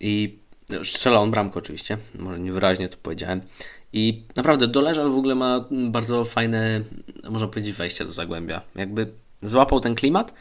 i 0.00 0.38
strzela 0.84 1.20
on 1.20 1.30
bramkę 1.30 1.58
oczywiście, 1.58 1.98
może 2.14 2.40
niewyraźnie 2.40 2.88
to 2.88 2.96
powiedziałem. 3.02 3.40
I 3.92 4.22
naprawdę 4.36 4.66
Doleżal 4.66 5.10
w 5.10 5.16
ogóle 5.16 5.34
ma 5.34 5.64
bardzo 5.70 6.24
fajne, 6.24 6.80
można 7.30 7.48
powiedzieć, 7.48 7.76
wejście 7.76 8.04
do 8.04 8.12
Zagłębia. 8.12 8.62
Jakby 8.74 9.12
złapał 9.42 9.80
ten 9.80 9.94
klimat 9.94 10.34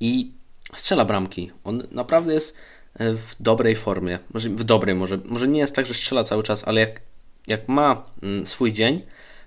i 0.00 0.32
strzela 0.74 1.04
bramki. 1.04 1.50
On 1.64 1.82
naprawdę 1.90 2.34
jest 2.34 2.56
e, 2.94 3.12
w 3.12 3.36
dobrej 3.40 3.76
formie. 3.76 4.18
Może 4.34 4.48
w 4.48 4.64
dobrej, 4.64 4.94
może, 4.94 5.18
może 5.24 5.48
nie 5.48 5.60
jest 5.60 5.76
tak, 5.76 5.86
że 5.86 5.94
strzela 5.94 6.24
cały 6.24 6.42
czas, 6.42 6.68
ale 6.68 6.80
jak, 6.80 7.00
jak 7.46 7.68
ma 7.68 8.04
mm, 8.22 8.46
swój 8.46 8.72
dzień, 8.72 9.02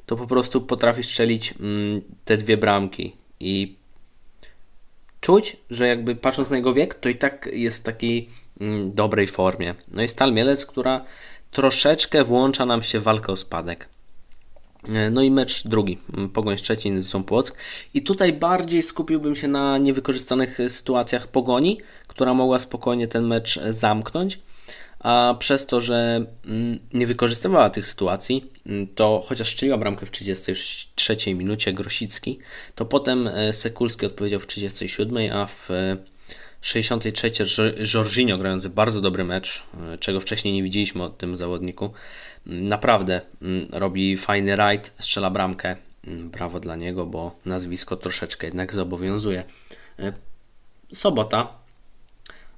to 0.06 0.16
po 0.16 0.28
prostu 0.28 0.62
potrafi 0.62 1.04
strzelić 1.04 1.54
mm, 1.60 2.02
te 2.26 2.38
dwie 2.38 2.58
bramki 2.58 3.16
i 3.40 3.76
czuć, 5.22 5.58
że 5.70 5.88
jakby 5.88 6.16
patrząc 6.16 6.50
na 6.50 6.56
jego 6.56 6.74
wiek, 6.74 6.96
to 6.96 7.10
i 7.10 7.16
tak 7.16 7.50
jest 7.54 7.80
w 7.80 7.84
takiej 7.84 8.30
mm, 8.62 8.94
dobrej 8.94 9.28
formie. 9.28 9.76
No 9.88 10.04
i 10.04 10.08
Stal 10.08 10.34
Mielec, 10.34 10.66
która 10.66 11.06
troszeczkę 11.56 12.24
włącza 12.24 12.66
nam 12.66 12.84
się 12.84 13.00
w 13.00 13.04
walkę 13.04 13.32
o 13.32 13.38
spadek. 13.38 13.90
E, 14.90 15.10
no 15.10 15.22
i 15.22 15.32
mecz 15.32 15.68
drugi, 15.68 15.98
mm, 16.14 16.30
Pogoń 16.30 16.58
Szczecin, 16.58 17.04
są 17.04 17.24
Płock. 17.24 17.58
I 17.94 18.02
tutaj 18.02 18.34
bardziej 18.34 18.84
skupiłbym 18.84 19.36
się 19.36 19.48
na 19.48 19.78
niewykorzystanych 19.78 20.58
sytuacjach 20.68 21.28
Pogoni, 21.28 21.82
która 22.08 22.34
mogła 22.34 22.60
spokojnie 22.60 23.08
ten 23.08 23.28
mecz 23.28 23.60
zamknąć 23.70 24.40
a 25.00 25.36
przez 25.40 25.66
to, 25.66 25.82
że 25.82 26.26
mm, 26.46 26.80
nie 26.94 27.08
wykorzystywała 27.08 27.70
tych 27.70 27.86
sytuacji, 27.86 28.52
mm, 28.66 28.88
to 28.88 29.24
chociaż 29.28 29.54
strzeliła 29.54 29.78
bramkę 29.78 30.06
w 30.06 30.12
33 30.12 31.34
minucie 31.34 31.74
Grosicki, 31.74 32.40
to 32.76 32.86
potem 32.86 33.28
e, 33.28 33.54
Sekulski 33.54 34.06
odpowiedział 34.06 34.40
w 34.40 34.48
37, 34.48 35.32
a 35.34 35.46
w 35.46 35.70
63 36.65 37.75
e, 37.79 37.86
Jorginho 37.93 38.38
grający 38.38 38.69
bardzo 38.69 39.01
dobry 39.01 39.24
mecz, 39.24 39.63
e, 39.93 39.98
czego 39.98 40.19
wcześniej 40.19 40.53
nie 40.53 40.63
widzieliśmy 40.63 41.03
od 41.03 41.17
tym 41.17 41.38
zawodniku. 41.38 41.93
Mm, 42.48 42.67
naprawdę 42.67 43.22
robi 43.72 44.17
fajny 44.17 44.55
rajd, 44.55 44.93
strzela 45.00 45.29
bramkę. 45.29 45.75
Brawo 46.07 46.60
dla 46.60 46.75
niego, 46.75 47.05
bo 47.05 47.39
nazwisko 47.45 47.95
troszeczkę 47.95 48.48
jednak 48.48 48.74
zobowiązuje. 48.74 49.43
Sobota, 50.93 51.48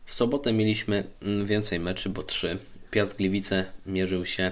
w 0.06 0.14
sobotę 0.14 0.54
mieliśmy 0.54 1.04
mm, 1.22 1.46
więcej 1.46 1.80
meczy, 1.80 2.10
bo 2.10 2.24
trzy. 2.24 2.58
Piast 2.92 3.18
Gliwice 3.18 3.66
mierzył 3.86 4.26
się 4.26 4.52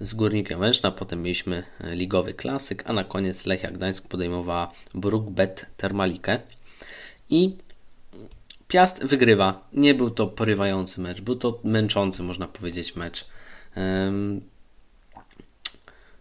z 0.00 0.14
Górnikiem 0.14 0.60
Łęczna, 0.60 0.90
potem 0.90 1.22
mieliśmy 1.22 1.62
e, 1.80 1.96
ligowy 1.96 2.34
klasyk, 2.34 2.82
a 2.86 2.92
na 2.92 3.04
koniec 3.04 3.46
Lechia 3.46 3.70
Gdańsk 3.70 4.08
podejmowała 4.08 4.72
Brookbet 4.94 5.66
Termalikę 5.76 6.38
i 7.30 7.56
Piast 8.70 9.04
wygrywa. 9.04 9.68
Nie 9.72 9.94
był 9.94 10.10
to 10.10 10.26
porywający 10.26 11.00
mecz, 11.00 11.20
był 11.20 11.36
to 11.36 11.60
męczący, 11.64 12.22
można 12.22 12.48
powiedzieć, 12.48 12.96
mecz. 12.96 13.26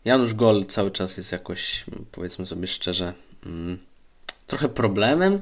Janusz 0.06 0.34
Gol 0.34 0.66
cały 0.66 0.92
czas 0.92 1.18
jest 1.18 1.32
jakoś, 1.32 1.86
powiedzmy 2.12 2.46
sobie 2.46 2.68
szczerze, 2.68 3.14
mm, 3.46 3.78
trochę 4.48 4.70
problemem. 4.70 5.40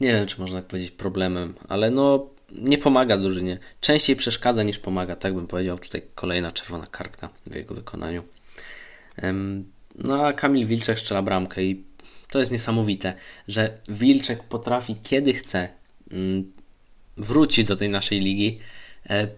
Nie 0.00 0.12
wiem, 0.12 0.26
czy 0.26 0.40
można 0.40 0.58
tak 0.58 0.66
powiedzieć 0.66 0.90
problemem, 0.90 1.54
ale 1.68 1.90
no 1.90 2.26
nie 2.52 2.78
pomaga 2.78 3.16
drużynie. 3.16 3.58
Częściej 3.80 4.16
przeszkadza 4.16 4.62
niż 4.62 4.78
pomaga, 4.78 5.16
tak 5.16 5.34
bym 5.34 5.46
powiedział. 5.46 5.78
Tutaj 5.78 6.02
kolejna 6.14 6.52
czerwona 6.52 6.86
kartka 6.86 7.28
w 7.46 7.54
jego 7.54 7.74
wykonaniu. 7.74 8.22
No 9.94 10.26
a 10.26 10.32
Kamil 10.32 10.66
Wilczek 10.66 10.98
strzela 10.98 11.22
bramkę 11.22 11.62
i 11.62 11.84
to 12.30 12.38
jest 12.40 12.52
niesamowite, 12.52 13.14
że 13.48 13.78
Wilczek 13.88 14.42
potrafi 14.42 14.96
kiedy 15.02 15.34
chce 15.34 15.68
mm, 16.10 16.52
wrócić 17.16 17.68
do 17.68 17.76
tej 17.76 17.88
naszej 17.88 18.20
ligi 18.20 18.58
e, 19.10 19.28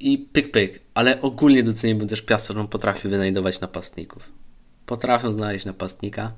i 0.00 0.18
pyk 0.18 0.50
pyk, 0.50 0.80
ale 0.94 1.20
ogólnie 1.20 1.62
doceniłbym 1.62 2.08
też 2.08 2.22
Piast, 2.22 2.48
że 2.48 2.68
potrafi 2.68 3.08
wynajdować 3.08 3.60
napastników. 3.60 4.32
Potrafią 4.86 5.34
znaleźć 5.34 5.64
napastnika. 5.64 6.32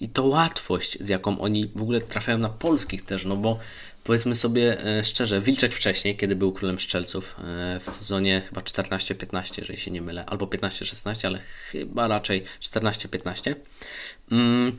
I 0.00 0.08
to 0.08 0.24
łatwość, 0.24 0.98
z 1.00 1.08
jaką 1.08 1.38
oni 1.38 1.70
w 1.74 1.82
ogóle 1.82 2.00
trafiają 2.00 2.38
na 2.38 2.48
polskich 2.48 3.02
też, 3.02 3.24
no 3.24 3.36
bo 3.36 3.58
powiedzmy 4.04 4.34
sobie 4.34 4.84
e, 4.84 5.04
szczerze, 5.04 5.40
Wilczek 5.40 5.72
wcześniej, 5.72 6.16
kiedy 6.16 6.36
był 6.36 6.52
królem 6.52 6.78
szczelców 6.78 7.36
e, 7.38 7.80
w 7.80 7.90
sezonie 7.90 8.42
chyba 8.48 8.60
14-15, 8.60 9.58
jeżeli 9.58 9.78
się 9.78 9.90
nie 9.90 10.02
mylę, 10.02 10.24
albo 10.26 10.46
15-16, 10.46 11.26
ale 11.26 11.38
chyba 11.38 12.08
raczej 12.08 12.42
14-15. 12.60 13.54
Mm, 14.30 14.78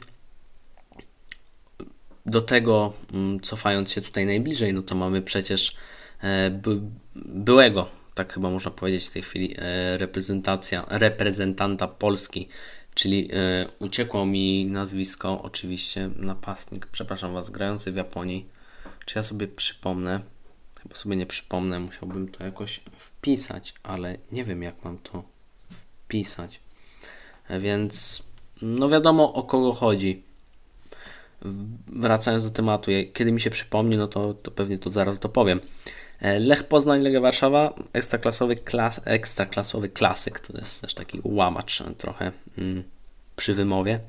do 2.25 2.41
tego, 2.41 2.93
mm, 3.13 3.39
cofając 3.39 3.91
się 3.91 4.01
tutaj 4.01 4.25
najbliżej, 4.25 4.73
no 4.73 4.81
to 4.81 4.95
mamy 4.95 5.21
przecież 5.21 5.75
e, 6.21 6.49
by, 6.49 6.79
byłego, 7.15 7.89
tak 8.13 8.33
chyba 8.33 8.49
można 8.49 8.71
powiedzieć 8.71 9.07
w 9.07 9.13
tej 9.13 9.21
chwili, 9.21 9.55
reprezentacja, 9.97 10.85
reprezentanta 10.89 11.87
Polski 11.87 12.47
Czyli 12.95 13.29
y, 13.33 13.67
uciekło 13.79 14.25
mi 14.25 14.65
nazwisko, 14.65 15.41
oczywiście, 15.41 16.09
napastnik, 16.15 16.85
przepraszam 16.85 17.33
Was, 17.33 17.49
grający 17.49 17.91
w 17.91 17.95
Japonii. 17.95 18.45
Czy 19.05 19.19
ja 19.19 19.23
sobie 19.23 19.47
przypomnę? 19.47 20.19
Chyba 20.81 20.95
sobie 20.95 21.15
nie 21.15 21.25
przypomnę, 21.25 21.79
musiałbym 21.79 22.27
to 22.31 22.43
jakoś 22.43 22.81
wpisać, 22.97 23.73
ale 23.83 24.17
nie 24.31 24.43
wiem 24.43 24.63
jak 24.63 24.83
mam 24.83 24.97
to 24.97 25.23
wpisać. 26.05 26.59
Więc 27.59 28.23
no 28.61 28.89
wiadomo 28.89 29.33
o 29.33 29.43
kogo 29.43 29.73
chodzi. 29.73 30.23
Wracając 31.87 32.43
do 32.43 32.49
tematu, 32.49 32.91
kiedy 33.13 33.31
mi 33.31 33.41
się 33.41 33.49
przypomni, 33.49 33.97
no 33.97 34.07
to, 34.07 34.33
to 34.33 34.51
pewnie 34.51 34.77
to 34.77 34.89
zaraz 34.89 35.19
dopowiem. 35.19 35.59
E, 36.19 36.39
Lech 36.39 36.63
Poznań, 36.63 37.01
Legia 37.01 37.21
Warszawa, 37.21 37.73
ekstraklasowy, 37.93 38.55
klas, 38.55 39.01
ekstraklasowy 39.05 39.89
klasyk, 39.89 40.39
to 40.39 40.57
jest 40.57 40.81
też 40.81 40.93
taki 40.93 41.21
łamacz 41.23 41.83
trochę 41.97 42.31
mm, 42.57 42.83
przy 43.35 43.53
wymowie. 43.53 43.99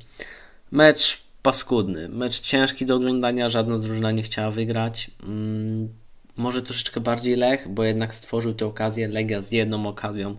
Mecz 0.71 1.23
paskudny, 1.43 2.09
mecz 2.09 2.41
ciężki 2.41 2.87
do 2.87 2.97
oglądania, 2.97 3.51
żadna 3.51 3.79
drużyna 3.79 4.11
nie 4.11 4.23
chciała 4.23 4.51
wygrać. 4.51 5.11
Mm, 5.23 5.89
może 6.37 6.63
troszeczkę 6.63 7.01
bardziej 7.01 7.37
Lech, 7.37 7.69
bo 7.69 7.85
jednak 7.85 8.15
stworzył 8.15 8.55
tę 8.55 8.67
okazję, 8.67 9.09
Legia 9.09 9.43
z 9.43 9.53
jedną 9.53 9.89
okazją, 9.89 10.37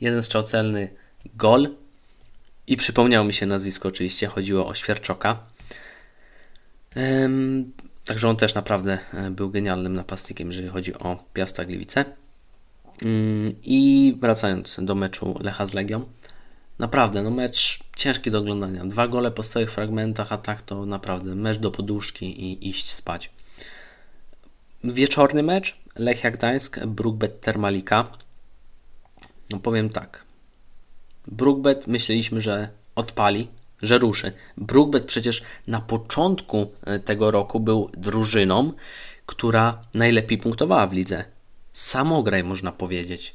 jeden 0.00 0.22
strzał 0.22 0.42
gol. 1.34 1.68
I 2.66 2.76
przypomniało 2.76 3.26
mi 3.26 3.32
się 3.32 3.46
nazwisko 3.46 3.88
oczywiście, 3.88 4.26
chodziło 4.26 4.66
o 4.66 4.74
Świerczoka. 4.74 5.53
Także 8.04 8.28
on 8.28 8.36
też 8.36 8.54
naprawdę 8.54 8.98
e, 9.14 9.30
był 9.30 9.50
genialnym 9.50 9.94
napastnikiem, 9.94 10.48
jeżeli 10.48 10.68
chodzi 10.68 10.94
o 10.94 11.24
Piasta 11.32 11.64
Gliwice. 11.64 12.04
Mm, 13.02 13.54
I 13.62 14.16
wracając 14.20 14.76
do 14.82 14.94
meczu 14.94 15.38
Lecha 15.40 15.66
z 15.66 15.74
Legią, 15.74 16.04
naprawdę, 16.78 17.22
no 17.22 17.30
mecz 17.30 17.78
ciężki 17.96 18.30
do 18.30 18.38
oglądania. 18.38 18.84
Dwa 18.84 19.08
gole 19.08 19.30
po 19.30 19.42
stałych 19.42 19.70
fragmentach, 19.70 20.32
a 20.32 20.38
tak 20.38 20.62
to 20.62 20.86
naprawdę 20.86 21.34
mecz 21.34 21.58
do 21.58 21.70
poduszki 21.70 22.42
i 22.44 22.68
iść 22.68 22.92
spać. 22.92 23.30
Wieczorny 24.84 25.42
mecz 25.42 25.76
Lechia 25.96 26.30
Gdańsk, 26.30 26.86
Brookbet 26.86 27.40
Termalika. 27.40 28.10
No 29.50 29.58
powiem 29.58 29.90
tak. 29.90 30.24
Brookbet 31.26 31.86
myśleliśmy, 31.86 32.40
że 32.40 32.68
odpali, 32.94 33.48
że 33.86 33.98
ruszy. 33.98 34.32
Brookbet 34.56 35.04
przecież 35.04 35.42
na 35.66 35.80
początku 35.80 36.72
e, 36.84 36.98
tego 36.98 37.30
roku 37.30 37.60
był 37.60 37.90
drużyną, 37.96 38.72
która 39.26 39.82
najlepiej 39.94 40.38
punktowała 40.38 40.86
w 40.86 40.92
lidze. 40.92 41.24
Samograj 41.72 42.44
można 42.44 42.72
powiedzieć. 42.72 43.34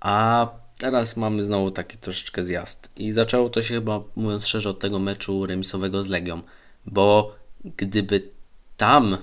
A 0.00 0.48
teraz 0.78 1.16
mamy 1.16 1.44
znowu 1.44 1.70
taki 1.70 1.98
troszeczkę 1.98 2.44
zjazd. 2.44 2.92
I 2.96 3.12
zaczęło 3.12 3.48
to 3.48 3.62
się 3.62 3.74
chyba, 3.74 4.00
mówiąc 4.16 4.46
szczerze, 4.46 4.70
od 4.70 4.78
tego 4.78 4.98
meczu 4.98 5.46
remisowego 5.46 6.02
z 6.02 6.08
Legią, 6.08 6.42
bo 6.86 7.34
gdyby 7.76 8.30
tam 8.76 9.14
y, 9.14 9.18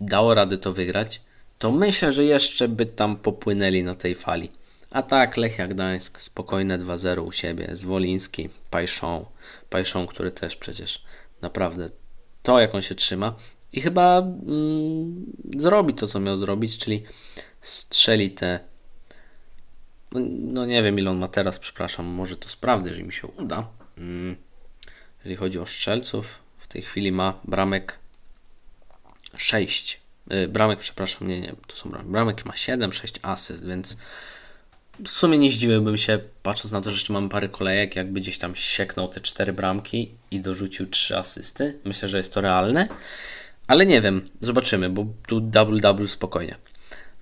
dało 0.00 0.34
radę 0.34 0.58
to 0.58 0.72
wygrać, 0.72 1.20
to 1.58 1.72
myślę, 1.72 2.12
że 2.12 2.24
jeszcze 2.24 2.68
by 2.68 2.86
tam 2.86 3.16
popłynęli 3.16 3.82
na 3.82 3.94
tej 3.94 4.14
fali. 4.14 4.50
A 4.90 5.02
tak, 5.02 5.36
Lechia 5.36 5.68
Gdańsk, 5.68 6.20
spokojne 6.20 6.78
2-0 6.78 7.26
u 7.26 7.32
siebie, 7.32 7.68
Zwoliński, 7.72 8.48
Pajszą, 8.70 9.26
Pajszą, 9.70 10.06
który 10.06 10.30
też 10.30 10.56
przecież 10.56 11.04
naprawdę 11.42 11.90
to, 12.42 12.60
jak 12.60 12.74
on 12.74 12.82
się 12.82 12.94
trzyma 12.94 13.34
i 13.72 13.80
chyba 13.80 14.18
mm, 14.18 15.26
zrobi 15.56 15.94
to, 15.94 16.06
co 16.06 16.20
miał 16.20 16.36
zrobić, 16.36 16.78
czyli 16.78 17.02
strzeli 17.62 18.30
te 18.30 18.60
no, 20.14 20.66
nie 20.66 20.82
wiem 20.82 20.98
ile 20.98 21.10
on 21.10 21.18
ma 21.18 21.28
teraz, 21.28 21.58
przepraszam, 21.58 22.06
może 22.06 22.36
to 22.36 22.48
sprawdzę, 22.48 22.88
jeżeli 22.88 23.06
mi 23.06 23.12
się 23.12 23.26
uda. 23.26 23.68
Mm, 23.98 24.36
jeżeli 25.18 25.36
chodzi 25.36 25.58
o 25.58 25.66
strzelców, 25.66 26.38
w 26.58 26.66
tej 26.66 26.82
chwili 26.82 27.12
ma 27.12 27.40
bramek 27.44 27.98
6. 29.36 30.00
Yy, 30.30 30.48
bramek, 30.48 30.78
przepraszam, 30.78 31.28
nie, 31.28 31.40
nie, 31.40 31.54
to 31.66 31.76
są 31.76 31.90
bramek. 31.90 32.10
Bramek 32.10 32.44
ma 32.44 32.56
7, 32.56 32.92
6 32.92 33.14
asyst, 33.22 33.66
więc 33.66 33.96
w 35.04 35.08
sumie 35.08 35.38
nie 35.38 35.50
zdziwiłbym 35.50 35.98
się, 35.98 36.18
patrząc 36.42 36.72
na 36.72 36.80
to, 36.80 36.90
że 36.90 36.96
jeszcze 36.96 37.12
mamy 37.12 37.28
parę 37.28 37.48
kolejek, 37.48 37.96
jakby 37.96 38.20
gdzieś 38.20 38.38
tam 38.38 38.56
sieknął 38.56 39.08
te 39.08 39.20
4 39.20 39.52
bramki 39.52 40.14
i 40.30 40.40
dorzucił 40.40 40.86
3 40.86 41.16
asysty. 41.16 41.78
Myślę, 41.84 42.08
że 42.08 42.16
jest 42.16 42.34
to 42.34 42.40
realne, 42.40 42.88
ale 43.66 43.86
nie 43.86 44.00
wiem, 44.00 44.28
zobaczymy, 44.40 44.90
bo 44.90 45.06
tu 45.26 45.40
double-double 45.40 46.08
spokojnie. 46.08 46.56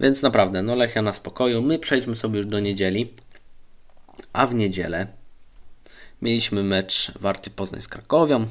Więc 0.00 0.22
naprawdę, 0.22 0.62
no 0.62 0.74
Lechia 0.74 1.02
na 1.02 1.12
spokoju. 1.12 1.62
My 1.62 1.78
przejdźmy 1.78 2.16
sobie 2.16 2.36
już 2.36 2.46
do 2.46 2.60
niedzieli. 2.60 3.14
A 4.32 4.46
w 4.46 4.54
niedzielę 4.54 5.06
mieliśmy 6.22 6.62
mecz 6.62 7.12
Warty 7.20 7.50
Poznań 7.50 7.82
z 7.82 7.88
Krakowią. 7.88 8.46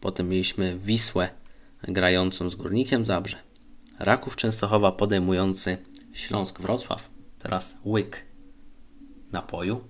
Potem 0.00 0.28
mieliśmy 0.28 0.78
Wisłę 0.78 1.28
grającą 1.82 2.50
z 2.50 2.54
Górnikiem 2.54 3.04
Zabrze. 3.04 3.36
Raków 3.98 4.36
Częstochowa 4.36 4.92
podejmujący 4.92 5.78
Śląsk 6.12 6.60
Wrocław. 6.60 7.10
Teraz 7.38 7.76
łyk 7.84 8.27
napoju. 9.32 9.88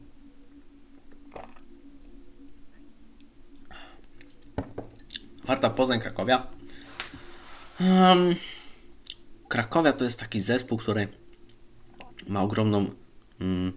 Warta 5.45 5.71
Poznań 5.71 6.00
Krakowia. 6.00 6.47
Um, 7.80 8.35
Krakowia 9.49 9.92
to 9.92 10.04
jest 10.04 10.21
taki 10.21 10.40
zespół, 10.40 10.78
który 10.78 11.09
ma 12.28 12.42
ogromną 12.42 12.90
mm, 13.40 13.73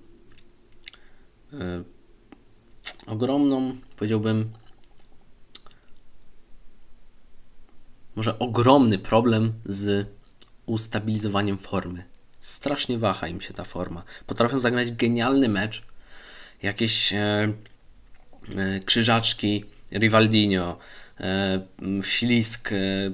y, 1.54 1.84
ogromną, 3.08 3.76
powiedziałbym 3.96 4.52
może 8.16 8.40
ogromny 8.40 9.00
problem 9.00 9.54
z 9.66 10.08
ustabilizowaniem 10.66 11.58
formy. 11.58 12.11
Strasznie 12.42 12.98
waha 12.98 13.28
im 13.28 13.42
się 13.42 13.54
ta 13.54 13.64
forma. 13.64 14.04
Potrafią 14.28 14.60
zagrać 14.60 14.92
genialny 14.92 15.50
mecz, 15.50 15.84
jakieś 16.64 17.14
e, 17.14 17.18
e, 18.58 18.80
krzyżaczki, 18.86 19.66
Rivaldinho, 19.92 20.78
e, 21.20 21.62
ślisk, 22.04 22.72
e, 22.72 23.12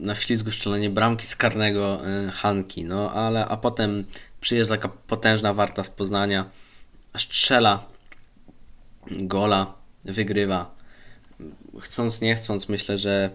na 0.00 0.14
ślizgu 0.14 0.50
strzelanie 0.50 0.90
bramki 0.90 1.26
z 1.26 1.36
karnego 1.36 2.08
y, 2.08 2.30
Hanki, 2.30 2.84
no 2.84 3.12
ale 3.12 3.46
a 3.46 3.56
potem 3.56 4.04
przyjeżdża 4.40 4.74
taka 4.74 4.88
potężna 4.88 5.54
warta 5.54 5.84
z 5.84 5.90
Poznania, 5.90 6.50
strzela 7.16 7.86
gola, 9.10 9.74
wygrywa. 10.04 10.74
Chcąc, 11.80 12.20
nie 12.20 12.34
chcąc, 12.34 12.68
myślę, 12.68 12.98
że 12.98 13.30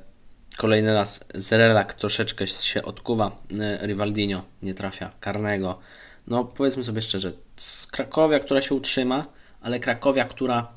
kolejny 0.57 0.93
raz 0.93 1.25
Zerelak 1.35 1.93
troszeczkę 1.93 2.47
się 2.47 2.83
odkuwa. 2.83 3.43
Y, 3.51 3.87
Rivaldinho 3.87 4.43
nie 4.63 4.73
trafia 4.73 5.09
karnego. 5.19 5.79
No 6.27 6.45
powiedzmy 6.45 6.83
sobie 6.83 7.01
szczerze, 7.01 7.31
z 7.55 7.87
Krakowia, 7.87 8.39
która 8.39 8.61
się 8.61 8.75
utrzyma, 8.75 9.25
ale 9.61 9.79
Krakowia, 9.79 10.25
która 10.25 10.73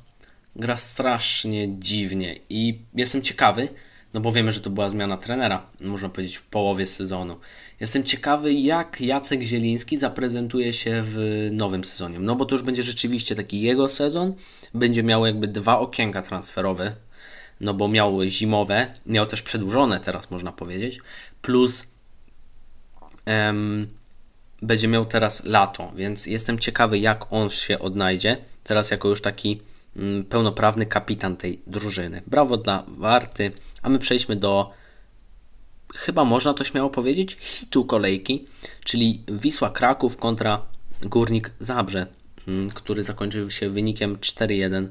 gra 0.57 0.77
strasznie 0.77 1.79
dziwnie 1.79 2.37
i 2.51 2.79
jestem 2.95 3.23
ciekawy, 3.23 3.69
no 4.15 4.21
bo 4.21 4.33
wiemy, 4.33 4.53
że 4.53 4.61
to 4.61 4.71
była 4.71 4.91
zmiana 4.91 5.17
trenera, 5.17 5.67
można 5.81 6.09
powiedzieć 6.09 6.37
w 6.37 6.43
połowie 6.43 6.87
sezonu. 6.87 7.37
Jestem 7.81 8.05
ciekawy, 8.05 8.53
jak 8.53 9.01
Jacek 9.01 9.43
Zieliński 9.43 9.97
zaprezentuje 9.97 10.73
się 10.73 11.03
w 11.05 11.49
nowym 11.53 11.85
sezonie. 11.85 12.19
No 12.19 12.37
bo 12.37 12.45
to 12.45 12.55
już 12.55 12.63
będzie 12.63 12.83
rzeczywiście 12.83 13.35
taki 13.35 13.61
jego 13.61 13.89
sezon, 13.89 14.35
będzie 14.75 15.03
miał 15.03 15.27
jakby 15.27 15.49
dwa 15.49 15.79
okienka 15.79 16.23
transferowe, 16.23 16.93
no 17.61 17.75
bo 17.75 17.89
miał 17.89 18.23
zimowe, 18.27 18.95
miał 19.07 19.27
też 19.27 19.43
przedłużone 19.43 20.01
teraz 20.01 20.31
można 20.31 20.53
powiedzieć, 20.53 21.01
plus 21.43 21.87
um, 23.27 23.87
będzie 24.63 24.89
miał 24.89 25.07
teraz 25.07 25.45
lato, 25.45 25.93
więc 25.97 26.27
jestem 26.27 26.59
ciekawy, 26.59 26.99
jak 26.99 27.33
on 27.33 27.51
się 27.51 27.79
odnajdzie 27.79 28.37
teraz 28.65 28.91
jako 28.91 29.09
już 29.09 29.23
taki 29.23 29.61
Mm, 29.99 30.25
pełnoprawny 30.25 30.87
kapitan 30.87 31.37
tej 31.37 31.61
drużyny. 31.67 32.23
Brawo 32.27 32.57
dla 32.57 32.85
Warty, 32.89 33.53
a 33.83 33.89
my 33.89 33.99
przejdźmy 33.99 34.37
do 34.37 34.71
chyba 35.95 36.25
można 36.25 36.55
to 36.55 36.65
śmiało 36.65 36.91
powiedzieć, 36.91 37.37
hitu 37.41 37.85
kolejki, 37.85 38.47
czyli 38.85 39.23
Wisła 39.29 39.71
Kraków 39.71 40.17
kontra 40.17 40.63
Górnik 41.03 41.51
Zabrze, 41.61 42.07
mm, 42.49 42.71
który 42.71 43.03
zakończył 43.03 43.51
się 43.51 43.71
wynikiem 43.71 44.17
4-1. 44.17 44.87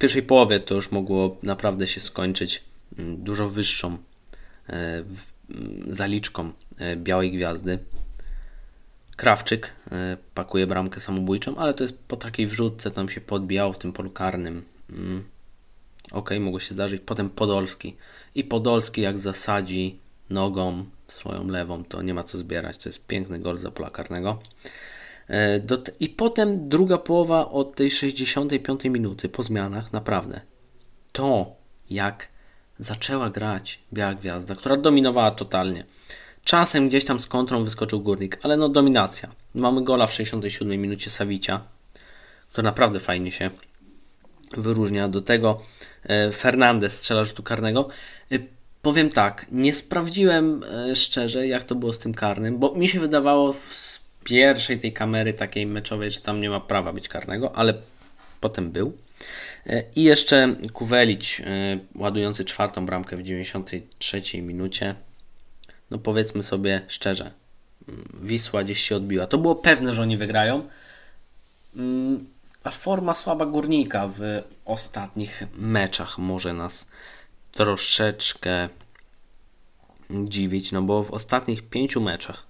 Pierwszej 0.00 0.22
połowie 0.22 0.60
to 0.60 0.74
już 0.74 0.90
mogło 0.90 1.36
naprawdę 1.42 1.88
się 1.88 2.00
skończyć 2.00 2.64
mm, 2.98 3.22
dużo 3.24 3.48
wyższą 3.48 3.98
e, 4.68 5.04
zaliczką 5.88 6.52
e, 6.78 6.96
Białej 6.96 7.32
Gwiazdy. 7.32 7.78
Krawczyk 9.16 9.72
e, 9.92 10.16
pakuje 10.34 10.66
bramkę 10.66 11.00
samobójczą, 11.00 11.56
ale 11.56 11.74
to 11.74 11.84
jest 11.84 11.98
po 11.98 12.16
takiej 12.16 12.46
wrzutce, 12.46 12.90
tam 12.90 13.08
się 13.08 13.20
podbijał 13.20 13.72
w 13.72 13.78
tym 13.78 13.92
polu 13.92 14.10
karnym. 14.10 14.64
Mm. 14.90 15.24
Ok, 16.10 16.30
mogło 16.40 16.60
się 16.60 16.74
zdarzyć. 16.74 17.02
Potem 17.06 17.30
Podolski. 17.30 17.96
I 18.34 18.44
Podolski 18.44 19.00
jak 19.00 19.18
zasadzi 19.18 19.98
nogą 20.30 20.84
swoją 21.08 21.48
lewą, 21.48 21.84
to 21.84 22.02
nie 22.02 22.14
ma 22.14 22.24
co 22.24 22.38
zbierać. 22.38 22.78
To 22.78 22.88
jest 22.88 23.06
piękny 23.06 23.38
gol 23.38 23.58
za 23.58 23.70
pola 23.70 23.90
karnego. 23.90 24.38
E, 25.30 25.60
I 26.00 26.08
potem 26.08 26.68
druga 26.68 26.98
połowa 26.98 27.48
od 27.48 27.74
tej 27.74 27.90
65 27.90 28.84
minuty 28.84 29.28
po 29.28 29.42
zmianach, 29.42 29.92
naprawdę. 29.92 30.40
To 31.12 31.52
jak 31.90 32.28
zaczęła 32.78 33.30
grać 33.30 33.78
Biała 33.92 34.14
Gwiazda, 34.14 34.54
która 34.54 34.76
dominowała 34.76 35.30
totalnie. 35.30 35.84
Czasem 36.44 36.88
gdzieś 36.88 37.04
tam 37.04 37.20
z 37.20 37.26
kontrą 37.26 37.64
wyskoczył 37.64 38.00
Górnik, 38.00 38.38
ale 38.42 38.56
no 38.56 38.68
dominacja. 38.68 39.30
Mamy 39.54 39.84
gola 39.84 40.06
w 40.06 40.12
67 40.12 40.80
minucie 40.80 41.10
Sawicia, 41.10 41.60
który 42.52 42.64
naprawdę 42.64 43.00
fajnie 43.00 43.32
się 43.32 43.50
wyróżnia. 44.56 45.08
Do 45.08 45.20
tego 45.20 45.62
e, 46.04 46.32
Fernandez 46.32 46.98
strzela 46.98 47.24
rzutu 47.24 47.42
karnego. 47.42 47.88
E, 48.32 48.38
powiem 48.82 49.08
tak, 49.08 49.46
nie 49.52 49.74
sprawdziłem 49.74 50.64
szczerze, 50.94 51.46
jak 51.46 51.64
to 51.64 51.74
było 51.74 51.92
z 51.92 51.98
tym 51.98 52.14
karnym, 52.14 52.58
bo 52.58 52.74
mi 52.74 52.88
się 52.88 53.00
wydawało 53.00 53.54
pierwszej 54.24 54.78
tej 54.78 54.92
kamery 54.92 55.32
takiej 55.32 55.66
meczowej, 55.66 56.10
że 56.10 56.20
tam 56.20 56.40
nie 56.40 56.50
ma 56.50 56.60
prawa 56.60 56.92
być 56.92 57.08
karnego, 57.08 57.56
ale 57.56 57.74
potem 58.40 58.70
był. 58.70 58.96
I 59.96 60.02
jeszcze 60.02 60.56
Kuwelić, 60.72 61.42
ładujący 61.94 62.44
czwartą 62.44 62.86
bramkę 62.86 63.16
w 63.16 63.22
93 63.22 64.42
minucie 64.42 64.94
no 65.90 65.98
powiedzmy 65.98 66.42
sobie 66.42 66.80
szczerze, 66.88 67.30
mm, 67.88 68.20
Wisła 68.22 68.64
gdzieś 68.64 68.80
się 68.80 68.96
odbiła. 68.96 69.26
To 69.26 69.38
było 69.38 69.54
pewne, 69.56 69.94
że 69.94 70.02
oni 70.02 70.16
wygrają. 70.16 70.68
Mm, 71.76 72.26
a 72.64 72.70
forma 72.70 73.14
słaba 73.14 73.46
górnika 73.46 74.08
w 74.08 74.20
ostatnich 74.64 75.42
meczach 75.54 76.18
może 76.18 76.52
nas 76.52 76.88
troszeczkę 77.52 78.68
dziwić, 80.10 80.72
no 80.72 80.82
bo 80.82 81.02
w 81.02 81.10
ostatnich 81.10 81.68
pięciu 81.68 82.00
meczach 82.00 82.46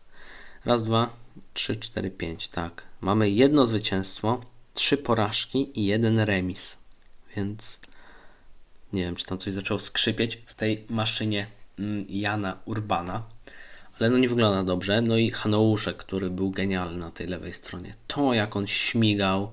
raz, 0.64 0.84
dwa, 0.84 1.10
trzy, 1.54 1.76
cztery, 1.76 2.10
pięć, 2.10 2.48
tak. 2.48 2.84
Mamy 3.00 3.30
jedno 3.30 3.66
zwycięstwo, 3.66 4.40
trzy 4.74 4.96
porażki 4.96 5.80
i 5.80 5.86
jeden 5.86 6.18
remis. 6.18 6.78
Więc 7.36 7.80
nie 8.92 9.02
wiem, 9.02 9.16
czy 9.16 9.26
tam 9.26 9.38
coś 9.38 9.52
zaczęło 9.52 9.80
skrzypieć 9.80 10.42
w 10.46 10.54
tej 10.54 10.84
maszynie 10.88 11.46
Mm, 11.80 12.04
Jana 12.08 12.56
Urbana, 12.64 13.22
ale 14.00 14.10
no 14.10 14.18
nie 14.18 14.28
wygląda 14.28 14.64
dobrze. 14.64 15.02
No 15.02 15.16
i 15.16 15.30
Hanouszek, 15.30 15.96
który 15.96 16.30
był 16.30 16.50
genialny 16.50 16.98
na 16.98 17.10
tej 17.10 17.26
lewej 17.26 17.52
stronie. 17.52 17.94
To 18.06 18.34
jak 18.34 18.56
on 18.56 18.66
śmigał. 18.66 19.52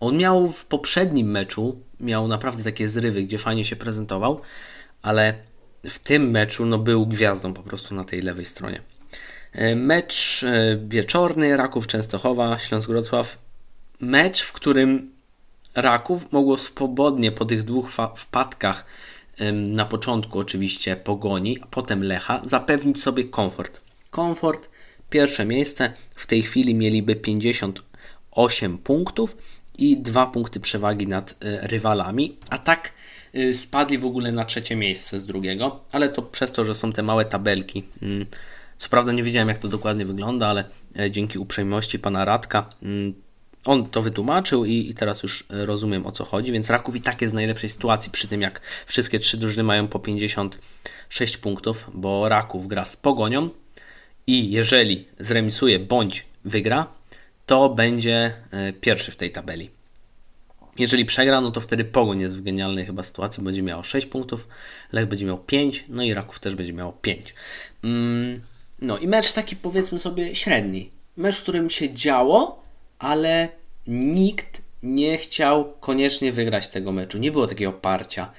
On 0.00 0.16
miał 0.16 0.48
w 0.48 0.64
poprzednim 0.64 1.30
meczu, 1.30 1.80
miał 2.00 2.28
naprawdę 2.28 2.64
takie 2.64 2.88
zrywy, 2.88 3.22
gdzie 3.22 3.38
fajnie 3.38 3.64
się 3.64 3.76
prezentował, 3.76 4.40
ale 5.02 5.34
w 5.84 5.98
tym 5.98 6.30
meczu 6.30 6.66
no, 6.66 6.78
był 6.78 7.06
gwiazdą 7.06 7.54
po 7.54 7.62
prostu 7.62 7.94
na 7.94 8.04
tej 8.04 8.22
lewej 8.22 8.44
stronie. 8.44 8.82
E, 9.52 9.76
mecz 9.76 10.42
e, 10.42 10.78
wieczorny, 10.88 11.56
Raków 11.56 11.86
Częstochowa, 11.86 12.58
Śląsk 12.58 12.88
Wrocław. 12.88 13.38
mecz, 14.00 14.42
w 14.42 14.52
którym 14.52 15.10
Raków 15.74 16.32
mogło 16.32 16.58
swobodnie 16.58 17.32
po 17.32 17.44
tych 17.44 17.62
dwóch 17.64 17.90
wpadkach 18.16 18.84
na 19.52 19.84
początku 19.84 20.38
oczywiście 20.38 20.96
Pogoni, 20.96 21.58
a 21.62 21.66
potem 21.66 22.04
Lecha 22.04 22.40
zapewnić 22.44 23.02
sobie 23.02 23.24
komfort. 23.24 23.80
Komfort, 24.10 24.68
pierwsze 25.10 25.44
miejsce, 25.44 25.92
w 26.14 26.26
tej 26.26 26.42
chwili 26.42 26.74
mieliby 26.74 27.16
58 27.16 28.78
punktów 28.78 29.36
i 29.78 29.96
dwa 29.96 30.26
punkty 30.26 30.60
przewagi 30.60 31.06
nad 31.06 31.30
e, 31.30 31.66
rywalami, 31.66 32.36
a 32.50 32.58
tak 32.58 32.92
spadli 33.52 33.98
w 33.98 34.04
ogóle 34.04 34.32
na 34.32 34.44
trzecie 34.44 34.76
miejsce 34.76 35.20
z 35.20 35.24
drugiego, 35.24 35.80
ale 35.92 36.08
to 36.08 36.22
przez 36.22 36.52
to, 36.52 36.64
że 36.64 36.74
są 36.74 36.92
te 36.92 37.02
małe 37.02 37.24
tabelki. 37.24 37.84
Co 38.80 38.88
prawda 38.88 39.12
nie 39.12 39.22
wiedziałem 39.22 39.48
jak 39.48 39.58
to 39.58 39.68
dokładnie 39.68 40.04
wygląda, 40.06 40.46
ale 40.46 40.64
e, 40.98 41.10
dzięki 41.10 41.38
uprzejmości 41.38 41.98
pana 41.98 42.24
Radka 42.24 42.70
mm, 42.82 43.14
on 43.64 43.86
to 43.86 44.02
wytłumaczył 44.02 44.64
i, 44.64 44.72
i, 44.90 44.94
teraz 44.94 45.22
już 45.22 45.44
rozumiem 45.48 46.06
o 46.06 46.12
co 46.12 46.24
chodzi, 46.24 46.52
więc 46.52 46.70
Raków 46.70 46.96
i 46.96 47.00
tak 47.00 47.22
jest 47.22 47.34
w 47.34 47.34
najlepszej 47.34 47.70
sytuacji 47.70 48.12
przy 48.12 48.28
tym, 48.28 48.40
jak 48.40 48.60
wszystkie 48.86 49.18
trzy 49.18 49.36
drużyny 49.36 49.62
mają 49.62 49.88
po 49.88 49.98
56 49.98 51.36
punktów, 51.36 51.90
bo 51.94 52.28
Raków 52.28 52.66
gra 52.66 52.84
z 52.84 52.96
Pogonią 52.96 53.50
i 54.26 54.50
jeżeli 54.50 55.08
zremisuje 55.18 55.78
bądź 55.78 56.26
wygra, 56.44 56.86
to 57.46 57.68
będzie 57.68 58.32
e, 58.50 58.72
pierwszy 58.72 59.12
w 59.12 59.16
tej 59.16 59.30
tabeli. 59.30 59.70
Jeżeli 60.78 61.04
przegra, 61.04 61.40
no 61.40 61.50
to 61.50 61.60
wtedy 61.60 61.84
Pogoń 61.84 62.20
jest 62.20 62.38
w 62.38 62.42
genialnej 62.42 62.86
chyba 62.86 63.02
sytuacji, 63.02 63.44
będzie 63.44 63.62
miał 63.62 63.84
6 63.84 64.06
punktów, 64.06 64.48
Lech 64.92 65.06
będzie 65.06 65.26
miał 65.26 65.38
5, 65.38 65.84
no 65.88 66.02
i 66.02 66.14
Raków 66.14 66.38
też 66.38 66.54
będzie 66.54 66.72
miał 66.72 66.92
5. 66.92 67.34
Mm, 67.84 68.40
no 68.80 68.98
i 68.98 69.08
mecz 69.08 69.32
taki 69.32 69.56
powiedzmy 69.56 69.98
sobie 69.98 70.34
średni. 70.34 70.90
Mecz, 71.16 71.36
w 71.36 71.42
którym 71.42 71.70
się 71.70 71.94
działo, 71.94 72.62
ale 72.98 73.48
nikt 73.86 74.62
nie 74.82 75.18
chciał 75.18 75.72
koniecznie 75.80 76.32
wygrać 76.32 76.68
tego 76.68 76.92
meczu. 76.92 77.18
Nie 77.18 77.32
było 77.32 77.46
takiego 77.46 77.70
oparcia. 77.70 78.32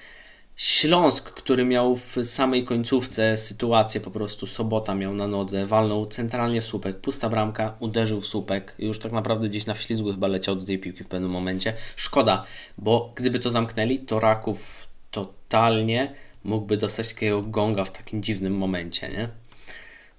Śląsk, 0.56 1.32
który 1.32 1.66
miał 1.66 1.96
w 1.96 2.18
samej 2.24 2.66
końcówce 2.66 3.38
sytuację, 3.38 4.02
po 4.02 4.12
prostu 4.12 4.48
sobota 4.48 4.96
miał 4.96 5.14
na 5.14 5.28
nodze, 5.28 5.66
walnął 5.66 6.06
centralnie 6.06 6.62
w 6.62 6.66
słupek, 6.66 7.00
pusta 7.00 7.30
bramka, 7.30 7.76
uderzył 7.80 8.22
w 8.22 8.28
słupek, 8.28 8.76
już 8.80 9.00
tak 9.00 9.12
naprawdę 9.12 9.50
gdzieś 9.50 9.66
na 9.66 9.74
wślizgu 9.74 10.12
chyba 10.12 10.28
leciał 10.28 10.56
do 10.56 10.66
tej 10.66 10.80
piłki 10.80 11.04
w 11.04 11.08
pewnym 11.08 11.32
momencie. 11.32 11.74
Szkoda, 11.96 12.46
bo 12.78 13.12
gdyby 13.16 13.40
to 13.40 13.52
zamknęli, 13.52 14.00
to 14.00 14.20
Raków 14.20 14.88
totalnie 15.12 16.14
mógłby 16.44 16.78
dostać 16.78 17.10
takiego 17.10 17.42
gonga 17.42 17.86
w 17.86 17.92
takim 17.92 18.24
dziwnym 18.24 18.58
momencie, 18.58 19.10
nie? 19.10 19.30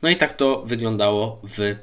No 0.02 0.08
i 0.08 0.16
tak 0.16 0.32
to 0.32 0.62
wyglądało 0.62 1.40
w 1.44 1.76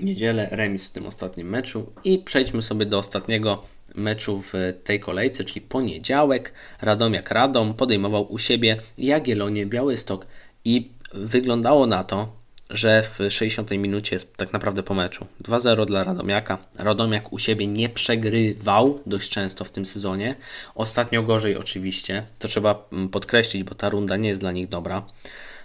niedzielę, 0.00 0.48
remis 0.50 0.86
w 0.86 0.90
tym 0.90 1.06
ostatnim 1.06 1.48
meczu 1.48 1.92
i 2.04 2.18
przejdźmy 2.18 2.62
sobie 2.62 2.86
do 2.86 2.98
ostatniego 2.98 3.62
meczu 3.94 4.42
w 4.52 4.52
tej 4.84 5.00
kolejce, 5.00 5.44
czyli 5.44 5.60
poniedziałek. 5.60 6.52
Radomiak 6.80 7.30
Radom 7.30 7.74
podejmował 7.74 8.32
u 8.32 8.38
siebie 8.38 8.76
Jagiellonię 8.98 9.66
Białystok 9.66 10.26
i 10.64 10.88
wyglądało 11.14 11.86
na 11.86 12.04
to, 12.04 12.42
że 12.70 13.02
w 13.02 13.30
60 13.30 13.70
minucie 13.70 14.16
jest 14.16 14.36
tak 14.36 14.52
naprawdę 14.52 14.82
po 14.82 14.94
meczu. 14.94 15.26
2-0 15.42 15.86
dla 15.86 16.04
Radomiaka. 16.04 16.58
Radomiak 16.74 17.32
u 17.32 17.38
siebie 17.38 17.66
nie 17.66 17.88
przegrywał 17.88 19.00
dość 19.06 19.30
często 19.30 19.64
w 19.64 19.70
tym 19.70 19.86
sezonie. 19.86 20.34
Ostatnio 20.74 21.22
gorzej 21.22 21.56
oczywiście. 21.56 22.26
To 22.38 22.48
trzeba 22.48 22.88
podkreślić, 23.10 23.64
bo 23.64 23.74
ta 23.74 23.88
runda 23.88 24.16
nie 24.16 24.28
jest 24.28 24.40
dla 24.40 24.52
nich 24.52 24.68
dobra, 24.68 25.02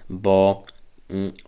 bo 0.10 0.64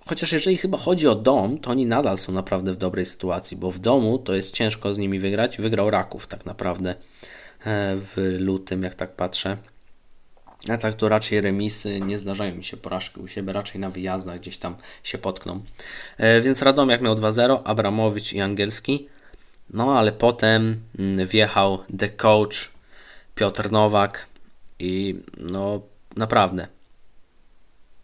Chociaż 0.06 0.32
jeżeli 0.32 0.58
chyba 0.58 0.78
chodzi 0.78 1.08
o 1.08 1.16
dom, 1.16 1.58
to 1.58 1.72
oni 1.72 1.86
nadal 1.86 2.18
są 2.18 2.32
naprawdę 2.32 2.74
w 2.74 2.78
dobrej 2.78 3.06
sytuacji, 3.06 3.58
bo 3.58 3.72
w 3.72 3.80
domu 3.80 4.18
to 4.18 4.34
jest 4.34 4.54
ciężko 4.54 4.94
z 4.94 4.98
nimi 4.98 5.20
wygrać. 5.20 5.58
Wygrał 5.58 5.90
Raków 5.90 6.28
tak 6.28 6.46
naprawdę 6.46 6.90
e, 6.90 6.96
w 7.96 8.38
lutym, 8.40 8.84
jak 8.84 8.96
tak 8.96 9.16
patrzę. 9.16 9.58
A 10.70 10.78
tak 10.78 10.96
to 10.96 11.10
raczej 11.10 11.42
remisy, 11.42 12.02
nie 12.02 12.18
zdarzają 12.18 12.56
mi 12.56 12.64
się 12.64 12.78
porażki 12.78 13.20
u 13.20 13.28
siebie, 13.28 13.54
raczej 13.54 13.82
na 13.82 13.90
wyjazdach 13.90 14.40
gdzieś 14.40 14.58
tam 14.58 14.76
się 15.04 15.18
potkną. 15.18 15.62
E, 16.18 16.42
więc 16.42 16.62
Radomiak 16.62 17.02
miał 17.02 17.16
2-0, 17.16 17.60
Abramowicz 17.64 18.34
i 18.34 18.42
Angielski. 18.42 19.08
No 19.70 20.00
ale 20.00 20.12
potem 20.12 20.82
mm, 21.00 21.28
wjechał 21.28 21.84
The 22.00 22.10
Coach, 22.10 22.72
Piotr 23.36 23.72
Nowak 23.72 24.26
i 24.80 25.16
no 25.38 25.82
naprawdę 26.16 26.68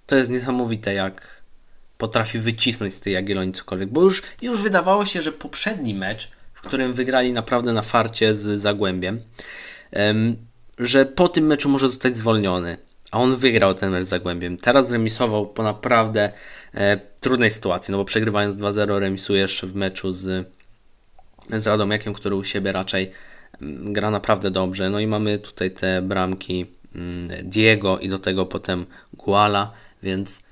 to 0.05 0.15
jest 0.15 0.31
niesamowite 0.31 0.93
jak 0.93 1.41
potrafi 1.97 2.39
wycisnąć 2.39 2.93
z 2.93 2.99
tej 2.99 3.13
Jagiellonii 3.13 3.53
cokolwiek, 3.53 3.89
bo 3.89 4.01
już, 4.01 4.23
już 4.41 4.61
wydawało 4.61 5.05
się, 5.05 5.21
że 5.21 5.31
poprzedni 5.31 5.93
mecz, 5.93 6.31
w 6.53 6.61
którym 6.61 6.93
wygrali 6.93 7.33
naprawdę 7.33 7.73
na 7.73 7.81
farcie 7.81 8.35
z 8.35 8.61
Zagłębiem, 8.61 9.21
że 10.77 11.05
po 11.05 11.29
tym 11.29 11.45
meczu 11.45 11.69
może 11.69 11.89
zostać 11.89 12.15
zwolniony. 12.15 12.77
A 13.11 13.19
on 13.19 13.35
wygrał 13.35 13.73
ten 13.73 13.91
mecz 13.91 14.05
z 14.05 14.09
Zagłębiem. 14.09 14.57
Teraz 14.57 14.91
remisował 14.91 15.47
po 15.47 15.63
naprawdę 15.63 16.31
e, 16.73 16.99
trudnej 17.21 17.51
sytuacji, 17.51 17.91
no 17.91 17.97
bo 17.97 18.05
przegrywając 18.05 18.55
2-0 18.55 18.99
remisujesz 18.99 19.61
w 19.61 19.75
meczu 19.75 20.11
z, 20.11 20.47
z 21.49 21.67
Radomiakiem, 21.67 22.13
który 22.13 22.35
u 22.35 22.43
siebie 22.43 22.71
raczej 22.71 23.11
gra 23.61 24.11
naprawdę 24.11 24.51
dobrze. 24.51 24.89
No 24.89 24.99
i 24.99 25.07
mamy 25.07 25.39
tutaj 25.39 25.71
te 25.71 26.01
bramki 26.01 26.65
mm, 26.95 27.49
Diego 27.49 27.99
i 27.99 28.09
do 28.09 28.19
tego 28.19 28.45
potem 28.45 28.85
Guala, 29.13 29.71
więc 30.03 30.43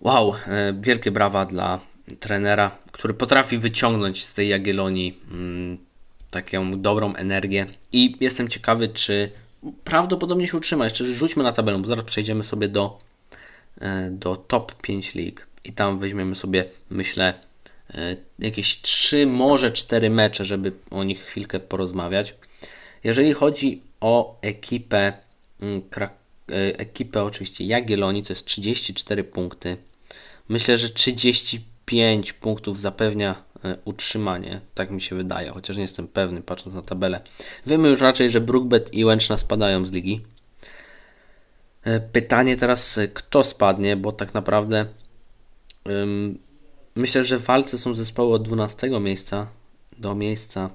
wow, 0.00 0.34
e, 0.46 0.74
wielkie 0.80 1.10
brawa 1.10 1.46
dla 1.46 1.80
trenera, 2.20 2.78
który 2.92 3.14
potrafi 3.14 3.58
wyciągnąć 3.58 4.24
z 4.24 4.34
tej 4.34 4.48
Jagiellonii 4.48 5.18
mm, 5.30 5.78
taką 6.30 6.80
dobrą 6.80 7.14
energię 7.14 7.66
i 7.92 8.16
jestem 8.20 8.48
ciekawy, 8.48 8.88
czy 8.88 9.30
prawdopodobnie 9.84 10.46
się 10.46 10.56
utrzyma. 10.56 10.84
Jeszcze 10.84 11.04
rzućmy 11.04 11.42
na 11.42 11.52
tabelę, 11.52 11.78
bo 11.78 11.88
zaraz 11.88 12.04
przejdziemy 12.04 12.44
sobie 12.44 12.68
do, 12.68 12.98
e, 13.80 14.10
do 14.10 14.36
top 14.36 14.82
5 14.82 15.14
lig 15.14 15.46
i 15.64 15.72
tam 15.72 15.98
weźmiemy 15.98 16.34
sobie, 16.34 16.64
myślę, 16.90 17.34
e, 17.94 18.16
jakieś 18.38 18.80
3, 18.80 19.26
może 19.26 19.72
4 19.72 20.10
mecze, 20.10 20.44
żeby 20.44 20.72
o 20.90 21.04
nich 21.04 21.20
chwilkę 21.20 21.60
porozmawiać. 21.60 22.34
Jeżeli 23.04 23.32
chodzi 23.32 23.82
o 24.00 24.38
ekipę, 24.42 25.12
mm, 25.60 25.82
ekipę 26.78 27.22
oczywiście 27.22 27.64
Jagiellonii, 27.64 28.22
to 28.22 28.32
jest 28.32 28.44
34 28.44 29.24
punkty. 29.24 29.76
Myślę, 30.48 30.78
że 30.78 30.88
35 30.88 32.32
punktów 32.32 32.80
zapewnia 32.80 33.48
E, 33.64 33.76
utrzymanie, 33.84 34.60
tak 34.74 34.90
mi 34.90 35.00
się 35.00 35.16
wydaje, 35.16 35.50
chociaż 35.50 35.76
nie 35.76 35.82
jestem 35.82 36.08
pewny 36.08 36.42
patrząc 36.42 36.74
na 36.76 36.82
tabelę. 36.82 37.20
Wiemy 37.66 37.88
już 37.88 38.00
raczej, 38.00 38.30
że 38.30 38.40
Brookbet 38.40 38.94
i 38.94 39.04
Łęczna 39.04 39.38
spadają 39.38 39.84
z 39.84 39.90
ligi. 39.90 40.24
E, 41.82 42.00
pytanie 42.00 42.56
teraz, 42.56 42.98
e, 42.98 43.08
kto 43.08 43.44
spadnie, 43.44 43.96
bo 43.96 44.12
tak 44.12 44.34
naprawdę 44.34 44.86
ym, 45.88 46.38
myślę, 46.94 47.24
że 47.24 47.38
walce 47.38 47.78
są 47.78 47.94
zespoły 47.94 48.34
od 48.34 48.42
12 48.42 49.00
miejsca 49.00 49.46
do 49.98 50.14
miejsca 50.14 50.70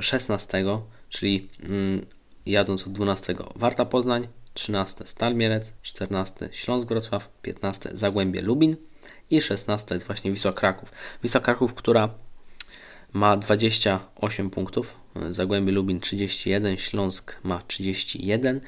16, 0.00 0.64
czyli 1.08 1.48
ym, 1.64 2.06
jadąc 2.46 2.86
od 2.86 2.92
12 2.92 3.34
Warta 3.56 3.84
Poznań, 3.84 4.28
13 4.58 5.06
Stal 5.06 5.34
Mielec, 5.34 5.72
14 5.82 6.48
Śląsk 6.52 6.88
Wrocław, 6.88 7.30
15 7.42 7.90
Zagłębie 7.92 8.42
Lubin, 8.42 8.76
i 9.30 9.40
16 9.40 9.94
jest 9.94 10.06
właśnie 10.06 10.32
Wisła 10.32 10.52
Kraków. 10.52 10.92
Wisła 11.22 11.40
Kraków, 11.40 11.74
która 11.74 12.08
ma 13.12 13.36
28 13.36 14.50
punktów, 14.50 14.96
Zagłębie 15.30 15.72
Lubin 15.72 16.00
31, 16.00 16.78
Śląsk 16.78 17.36
ma 17.42 17.62
31, 17.62 18.60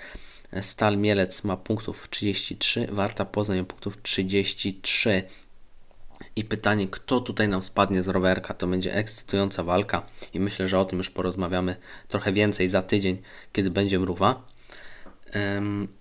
Stal 0.61 0.98
Mielec 0.98 1.44
ma 1.44 1.57
punktów 1.57 2.09
33, 2.11 2.88
Warta 2.90 3.24
Poznań 3.24 3.64
punktów 3.64 4.03
33. 4.03 5.22
I 6.37 6.44
pytanie, 6.44 6.88
kto 6.88 7.20
tutaj 7.20 7.48
nam 7.48 7.62
spadnie 7.62 8.03
z 8.03 8.09
rowerka, 8.09 8.55
to 8.55 8.66
będzie 8.66 8.94
ekscytująca 8.94 9.64
walka 9.64 10.07
i 10.35 10.40
myślę, 10.40 10.66
że 10.66 10.79
o 10.79 10.85
tym 10.85 10.98
już 10.98 11.11
porozmawiamy 11.11 11.76
trochę 12.09 12.33
więcej 12.33 12.68
za 12.68 12.83
tydzień, 12.83 13.22
kiedy 13.53 13.70
będzie 13.70 13.98
mrówa. 13.98 14.42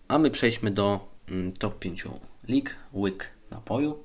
A 0.08 0.20
my 0.20 0.32
przejdźmy 0.32 0.72
do 0.72 1.10
mm, 1.30 1.52
top 1.54 1.80
5 1.80 2.04
lig, 2.48 2.76
łyk 2.94 3.32
napoju. 3.52 4.04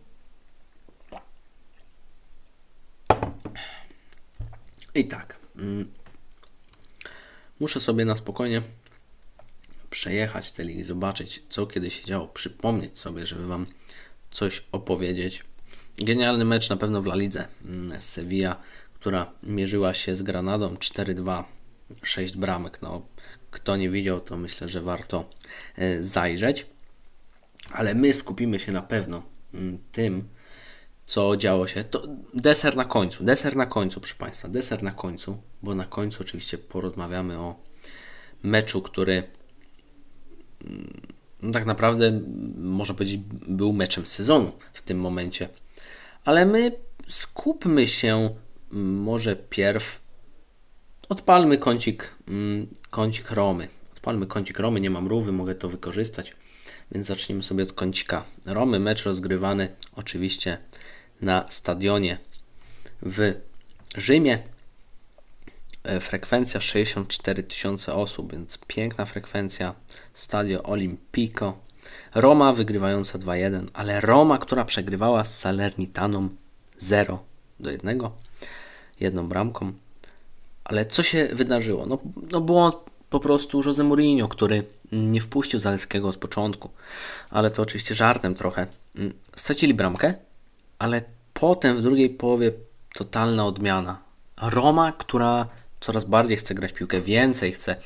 I 4.94 5.08
tak. 5.08 5.36
Mm, 5.56 5.92
muszę 7.60 7.80
sobie 7.80 8.04
na 8.04 8.16
spokojnie 8.16 8.62
przejechać 9.90 10.52
te 10.52 10.64
ligi, 10.64 10.84
zobaczyć 10.84 11.42
co 11.48 11.66
kiedy 11.66 11.90
się 11.90 12.04
działo, 12.04 12.26
przypomnieć 12.26 12.98
sobie, 12.98 13.26
żeby 13.26 13.46
Wam 13.46 13.66
coś 14.30 14.64
opowiedzieć. 14.72 15.44
Genialny 15.96 16.44
mecz 16.44 16.70
na 16.70 16.76
pewno 16.76 17.02
w 17.02 17.06
La 17.06 17.14
Lidze. 17.14 17.48
Mm, 17.64 18.02
Sevilla, 18.02 18.56
która 18.94 19.32
mierzyła 19.42 19.94
się 19.94 20.16
z 20.16 20.22
Granadą 20.22 20.74
4-2, 20.74 21.44
6 22.02 22.36
bramek. 22.36 22.82
No, 22.82 23.06
kto 23.54 23.76
nie 23.76 23.90
widział, 23.90 24.20
to 24.20 24.36
myślę, 24.36 24.68
że 24.68 24.80
warto 24.80 25.30
e, 25.76 26.02
zajrzeć. 26.02 26.66
Ale 27.72 27.94
my 27.94 28.12
skupimy 28.12 28.58
się 28.58 28.72
na 28.72 28.82
pewno 28.82 29.22
mm, 29.54 29.78
tym, 29.92 30.28
co 31.06 31.36
działo 31.36 31.66
się. 31.66 31.84
To 31.84 32.06
deser 32.34 32.76
na 32.76 32.84
końcu, 32.84 33.24
deser 33.24 33.56
na 33.56 33.66
końcu, 33.66 34.00
proszę 34.00 34.14
Państwa, 34.18 34.48
deser 34.48 34.82
na 34.82 34.92
końcu, 34.92 35.42
bo 35.62 35.74
na 35.74 35.84
końcu 35.84 36.18
oczywiście 36.20 36.58
porozmawiamy 36.58 37.38
o 37.38 37.60
meczu, 38.42 38.82
który 38.82 39.22
no 41.42 41.52
tak 41.52 41.66
naprawdę 41.66 42.20
można 42.56 42.94
powiedzieć 42.94 43.20
był 43.48 43.72
meczem 43.72 44.06
sezonu 44.06 44.52
w 44.72 44.82
tym 44.82 45.00
momencie. 45.00 45.48
Ale 46.24 46.46
my 46.46 46.72
skupmy 47.06 47.86
się 47.86 48.34
może 48.70 49.36
pierw 49.36 50.03
odpalmy 51.08 51.58
kącik, 51.58 52.14
kącik 52.90 53.30
Romy. 53.30 53.68
Odpalmy 53.92 54.26
kącik 54.26 54.58
Romy, 54.58 54.80
nie 54.80 54.90
mam 54.90 55.08
rówy, 55.08 55.32
mogę 55.32 55.54
to 55.54 55.68
wykorzystać. 55.68 56.32
Więc 56.92 57.06
zaczniemy 57.06 57.42
sobie 57.42 57.62
od 57.62 57.72
kącika 57.72 58.24
Romy. 58.46 58.80
Mecz 58.80 59.04
rozgrywany 59.04 59.76
oczywiście 59.96 60.58
na 61.20 61.46
stadionie 61.48 62.18
w 63.02 63.34
Rzymie. 63.96 64.38
E, 65.84 66.00
frekwencja 66.00 66.60
64 66.60 67.42
tysiące 67.42 67.94
osób, 67.94 68.32
więc 68.32 68.58
piękna 68.66 69.04
frekwencja. 69.04 69.74
Stadion 70.14 70.60
Olimpico. 70.64 71.58
Roma 72.14 72.52
wygrywająca 72.52 73.18
2-1, 73.18 73.66
ale 73.72 74.00
Roma, 74.00 74.38
która 74.38 74.64
przegrywała 74.64 75.24
z 75.24 75.38
Salernitaną 75.38 76.28
0 76.78 77.24
do 77.60 77.70
1, 77.70 78.00
jedną 79.00 79.28
bramką. 79.28 79.72
Ale 80.64 80.86
co 80.86 81.02
się 81.02 81.28
wydarzyło? 81.32 81.86
No, 81.86 81.98
no 82.32 82.40
było 82.40 82.84
po 83.10 83.20
prostu 83.20 83.62
Jose 83.66 83.84
Mourinho, 83.84 84.28
który 84.28 84.64
nie 84.92 85.20
wpuścił 85.20 85.60
Zaleskiego 85.60 86.08
od 86.08 86.16
początku. 86.16 86.70
Ale 87.30 87.50
to 87.50 87.62
oczywiście 87.62 87.94
żartem 87.94 88.34
trochę. 88.34 88.66
Mm, 88.96 89.12
stracili 89.36 89.74
bramkę, 89.74 90.14
ale 90.78 91.02
potem 91.34 91.76
w 91.76 91.82
drugiej 91.82 92.10
połowie 92.10 92.52
totalna 92.94 93.46
odmiana. 93.46 93.98
Roma, 94.42 94.92
która 94.92 95.46
coraz 95.80 96.04
bardziej 96.04 96.36
chce 96.36 96.54
grać 96.54 96.72
piłkę, 96.72 97.00
więcej 97.00 97.52
chce. 97.52 97.76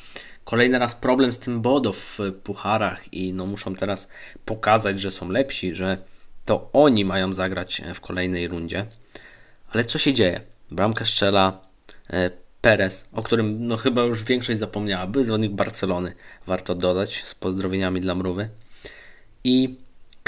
Kolejny 0.44 0.78
raz 0.78 0.94
problem 0.94 1.32
z 1.32 1.38
tym 1.38 1.60
Bodo 1.60 1.92
w 1.92 2.18
pucharach 2.44 3.14
i 3.14 3.32
no 3.32 3.46
muszą 3.46 3.74
teraz 3.74 4.08
pokazać, 4.44 5.00
że 5.00 5.10
są 5.10 5.28
lepsi, 5.28 5.74
że 5.74 5.98
to 6.44 6.70
oni 6.72 7.04
mają 7.04 7.32
zagrać 7.32 7.82
w 7.94 8.00
kolejnej 8.00 8.48
rundzie. 8.48 8.86
Ale 9.72 9.84
co 9.84 9.98
się 9.98 10.14
dzieje? 10.14 10.40
Bramkę 10.70 11.04
strzela 11.04 11.60
e, 12.10 12.30
Perez, 12.60 13.04
o 13.12 13.22
którym 13.22 13.66
no 13.66 13.76
chyba 13.76 14.02
już 14.02 14.24
większość 14.24 14.58
zapomniała, 14.58 15.06
był 15.06 15.24
zawodnik 15.24 15.52
Barcelony, 15.52 16.12
warto 16.46 16.74
dodać, 16.74 17.22
z 17.24 17.34
pozdrowieniami 17.34 18.00
dla 18.00 18.14
Mrówy. 18.14 18.48
I 19.44 19.74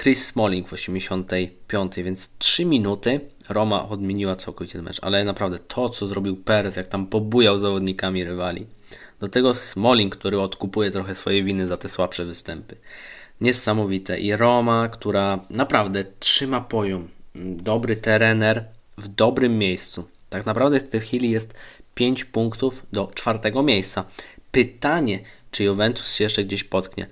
Chris 0.01 0.27
Smalling 0.27 0.69
w 0.69 0.73
85, 0.73 1.97
więc 1.97 2.31
3 2.39 2.65
minuty 2.65 3.21
Roma 3.49 3.89
odmieniła 3.89 4.37
całkowicie 4.37 4.73
ten 4.73 4.83
mecz, 4.83 4.99
ale 5.03 5.25
naprawdę 5.25 5.59
to, 5.59 5.89
co 5.89 6.07
zrobił 6.07 6.37
Perez, 6.37 6.77
jak 6.77 6.87
tam 6.87 7.07
pobujał 7.07 7.59
zawodnikami 7.59 8.25
rywali, 8.25 8.67
do 9.21 9.29
tego 9.29 9.55
Smalling, 9.55 10.17
który 10.17 10.41
odkupuje 10.41 10.91
trochę 10.91 11.15
swoje 11.15 11.43
winy 11.43 11.67
za 11.67 11.77
te 11.77 11.89
słabsze 11.89 12.25
występy. 12.25 12.77
Niesamowite. 13.41 14.21
I 14.21 14.37
Roma, 14.37 14.89
która 14.89 15.45
naprawdę 15.51 16.05
trzyma 16.19 16.61
poziom. 16.61 17.09
Dobry 17.35 17.97
terener 17.97 18.65
w 18.99 19.09
dobrym 19.09 19.59
miejscu. 19.59 20.09
Tak 20.31 20.47
naprawdę 20.47 20.81
w 20.81 20.89
tej 20.89 21.01
chwili 21.01 21.31
jest 21.31 21.55
5 21.95 22.25
punktów 22.25 22.87
do 22.93 23.11
czwartego 23.15 23.63
miejsca. 23.63 24.05
Pytanie, 24.53 25.19
czy 25.51 25.65
Juventus 25.65 26.15
się 26.15 26.25
jeszcze 26.25 26.45
gdzieś 26.45 26.65
potknie, 26.65 27.07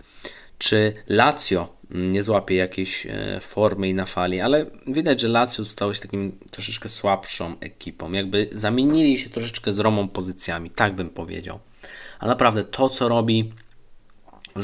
czy 0.59 0.95
Lazio 1.09 1.79
nie 1.91 2.25
złapie 2.25 2.55
jakiejś 2.55 3.07
e, 3.07 3.41
formy 3.41 3.89
i 3.89 3.95
na 3.95 4.07
fali, 4.07 4.41
ale 4.41 4.67
widać, 4.87 5.21
że 5.21 5.29
Lazio 5.29 5.65
zostało 5.65 5.95
się 5.95 6.01
takim 6.01 6.39
troszeczkę 6.51 6.89
słabszą 6.89 7.55
ekipą. 7.61 8.13
Jakby 8.13 8.49
zamienili 8.53 9.19
się 9.19 9.31
troszeczkę 9.31 9.73
z 9.73 9.79
Romą 9.79 10.09
pozycjami, 10.09 10.71
tak 10.71 10.95
bym 10.95 11.11
powiedział. 11.11 11.59
A 12.19 12.27
naprawdę 12.27 12.65
to, 12.65 12.89
co 12.89 13.09
robi 13.09 13.53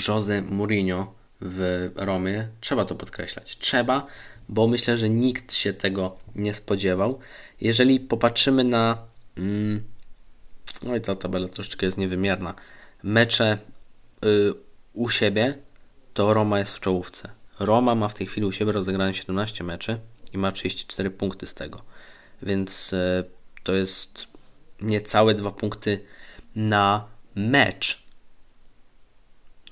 Jose 0.09 0.42
Mourinho 0.42 1.14
w 1.40 1.90
Romie, 1.96 2.48
trzeba 2.61 2.85
to 2.85 2.94
podkreślać. 2.94 3.59
Trzeba, 3.59 4.07
bo 4.48 4.66
myślę, 4.66 4.96
że 4.96 5.11
nikt 5.11 5.55
się 5.55 5.72
tego 5.72 6.16
nie 6.35 6.55
spodziewał. 6.55 7.18
Jeżeli 7.61 8.00
popatrzymy 8.00 8.64
na. 8.64 8.98
Mm, 9.38 9.83
no 10.85 10.97
i 10.97 11.01
ta 11.01 11.16
tabela 11.16 11.49
troszeczkę 11.49 11.87
jest 11.87 11.99
niewymierna. 11.99 12.55
Mecze 13.03 13.59
y, 14.25 14.55
u 14.92 15.09
siebie, 15.09 15.59
to 16.14 16.35
Roma 16.35 16.59
jest 16.59 16.73
w 16.73 16.81
czołówce. 16.81 17.29
Roma 17.61 17.94
ma 17.94 18.09
w 18.09 18.14
tej 18.14 18.27
chwili 18.27 18.47
u 18.47 18.53
siebie 18.53 18.73
rozegrane 18.73 19.14
17 19.14 19.64
meczy 19.64 19.99
i 20.33 20.38
ma 20.38 20.53
34 20.53 21.11
punkty 21.11 21.47
z 21.47 21.55
tego. 21.55 21.83
Więc 22.42 22.92
y, 22.92 23.25
to 23.62 23.75
jest 23.75 24.29
niecałe 24.81 25.35
dwa 25.35 25.51
punkty 25.51 26.01
na 26.57 27.05
mecz. 27.35 28.05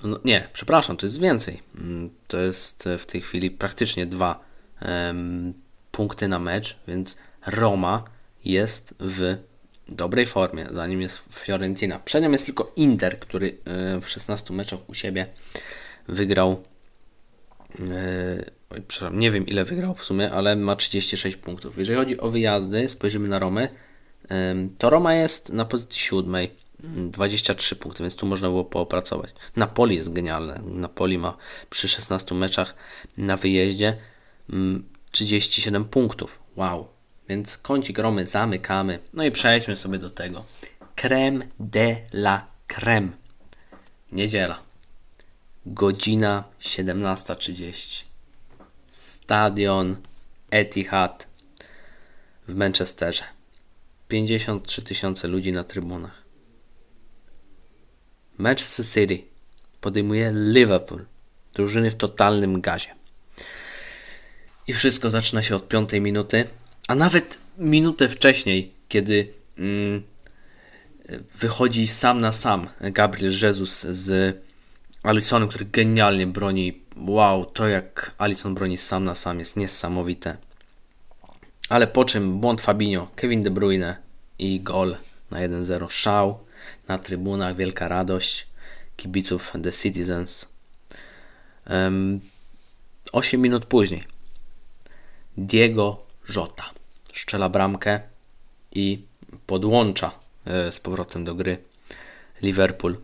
No, 0.03 0.17
nie, 0.25 0.47
przepraszam, 0.53 0.97
to 0.97 1.05
jest 1.05 1.19
więcej. 1.19 1.61
Mm, 1.75 2.09
to 2.27 2.37
jest 2.37 2.89
w 2.97 3.05
tej 3.05 3.21
chwili 3.21 3.51
praktycznie 3.51 4.05
dwa 4.05 4.43
um, 4.81 5.53
punkty 5.91 6.27
na 6.27 6.39
mecz, 6.39 6.77
więc 6.87 7.17
Roma 7.45 8.03
jest 8.45 8.95
w 8.99 9.37
dobrej 9.89 10.25
formie, 10.25 10.67
zanim 10.71 11.01
jest 11.01 11.21
Fiorentina. 11.31 11.99
Przed 11.99 12.23
jest 12.23 12.45
tylko 12.45 12.73
Inter, 12.75 13.19
który 13.19 13.57
e, 13.65 14.01
w 14.01 14.09
16 14.09 14.53
meczach 14.53 14.89
u 14.89 14.93
siebie 14.93 15.27
wygrał. 16.07 16.63
Oj, 18.69 18.81
przepraszam, 18.87 19.19
nie 19.19 19.31
wiem 19.31 19.47
ile 19.47 19.65
wygrał 19.65 19.95
w 19.95 20.03
sumie, 20.03 20.31
ale 20.31 20.55
ma 20.55 20.75
36 20.75 21.37
punktów. 21.37 21.77
Jeżeli 21.77 21.97
chodzi 21.97 22.19
o 22.19 22.29
wyjazdy, 22.29 22.87
spojrzymy 22.87 23.27
na 23.29 23.39
Romę, 23.39 23.69
to 24.77 24.89
Roma 24.89 25.13
jest 25.13 25.49
na 25.49 25.65
pozycji 25.65 26.01
siódmej 26.01 26.51
23 26.83 27.75
punkty, 27.75 28.03
więc 28.03 28.15
tu 28.15 28.25
można 28.25 28.49
było 28.49 28.65
poopracować. 28.65 29.33
Napoli 29.55 29.95
jest 29.95 30.13
genialne. 30.13 30.61
Napoli 30.65 31.17
ma 31.17 31.37
przy 31.69 31.87
16 31.87 32.35
meczach 32.35 32.75
na 33.17 33.37
wyjeździe 33.37 33.97
37 35.11 35.75
mm, 35.75 35.89
punktów. 35.89 36.39
Wow. 36.55 36.87
Więc 37.33 37.57
kącik 37.57 37.97
Romy 37.97 38.27
zamykamy. 38.27 38.99
No 39.13 39.23
i 39.23 39.31
przejdźmy 39.31 39.75
sobie 39.75 39.97
do 39.97 40.09
tego. 40.09 40.45
Creme 40.95 41.45
de 41.59 41.97
la 42.11 42.47
creme. 42.67 43.09
Niedziela. 44.11 44.59
Godzina 45.65 46.43
17.30. 46.61 48.03
Stadion 48.87 49.95
Etihad 50.51 51.27
w 52.47 52.55
Manchesterze. 52.55 53.23
53 54.07 54.81
tysiące 54.81 55.27
ludzi 55.27 55.51
na 55.51 55.63
trybunach. 55.63 56.23
Manchester 58.37 58.85
City 58.85 59.27
podejmuje 59.81 60.31
Liverpool, 60.35 61.05
drużyny 61.53 61.91
w 61.91 61.95
totalnym 61.95 62.61
gazie. 62.61 62.95
I 64.67 64.73
wszystko 64.73 65.09
zaczyna 65.09 65.43
się 65.43 65.55
od 65.55 65.67
piątej 65.67 66.01
minuty, 66.01 66.47
a 66.87 66.95
nawet 66.95 67.37
minutę 67.57 68.09
wcześniej, 68.09 68.73
kiedy 68.87 69.33
mm, 69.57 70.03
wychodzi 71.35 71.87
sam 71.87 72.21
na 72.21 72.31
sam 72.31 72.69
Gabriel 72.81 73.33
Jesus 73.41 73.81
z 73.81 74.37
Alisonem, 75.03 75.49
który 75.49 75.65
genialnie 75.65 76.27
broni. 76.27 76.83
Wow, 76.97 77.45
to 77.45 77.67
jak 77.67 78.15
Alison 78.17 78.55
broni 78.55 78.77
sam 78.77 79.03
na 79.03 79.15
sam 79.15 79.39
jest 79.39 79.57
niesamowite. 79.57 80.37
Ale 81.69 81.87
po 81.87 82.05
czym 82.05 82.39
błąd 82.39 82.61
Fabinho, 82.61 83.07
Kevin 83.15 83.43
De 83.43 83.51
Bruyne 83.51 83.95
i 84.39 84.59
gol 84.59 84.97
na 85.31 85.37
1-0. 85.37 85.89
Szał 85.89 86.39
na 86.87 86.97
trybunach, 86.97 87.55
wielka 87.55 87.87
radość 87.87 88.47
kibiców 88.97 89.53
The 89.63 89.71
Citizens. 89.71 90.47
Um, 91.69 92.19
8 93.11 93.41
minut 93.41 93.65
później 93.65 94.03
Diego 95.37 96.05
Jota 96.29 96.73
szczela 97.13 97.49
bramkę 97.49 97.99
i 98.71 99.05
podłącza 99.47 100.11
e, 100.45 100.71
z 100.71 100.79
powrotem 100.79 101.23
do 101.23 101.35
gry 101.35 101.57
Liverpool. 102.41 102.97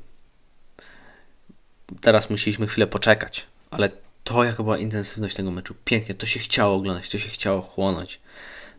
Teraz 2.02 2.30
musieliśmy 2.30 2.68
chwilę 2.68 2.88
poczekać, 2.88 3.48
ale 3.72 3.90
to 4.24 4.44
jaka 4.44 4.64
była 4.64 4.78
intensywność 4.78 5.36
tego 5.36 5.52
meczu. 5.52 5.76
Pięknie, 5.86 6.16
to 6.16 6.26
się 6.26 6.40
chciało 6.40 6.76
oglądać, 6.76 7.10
to 7.10 7.18
się 7.18 7.30
chciało 7.30 7.62
chłonąć. 7.62 8.20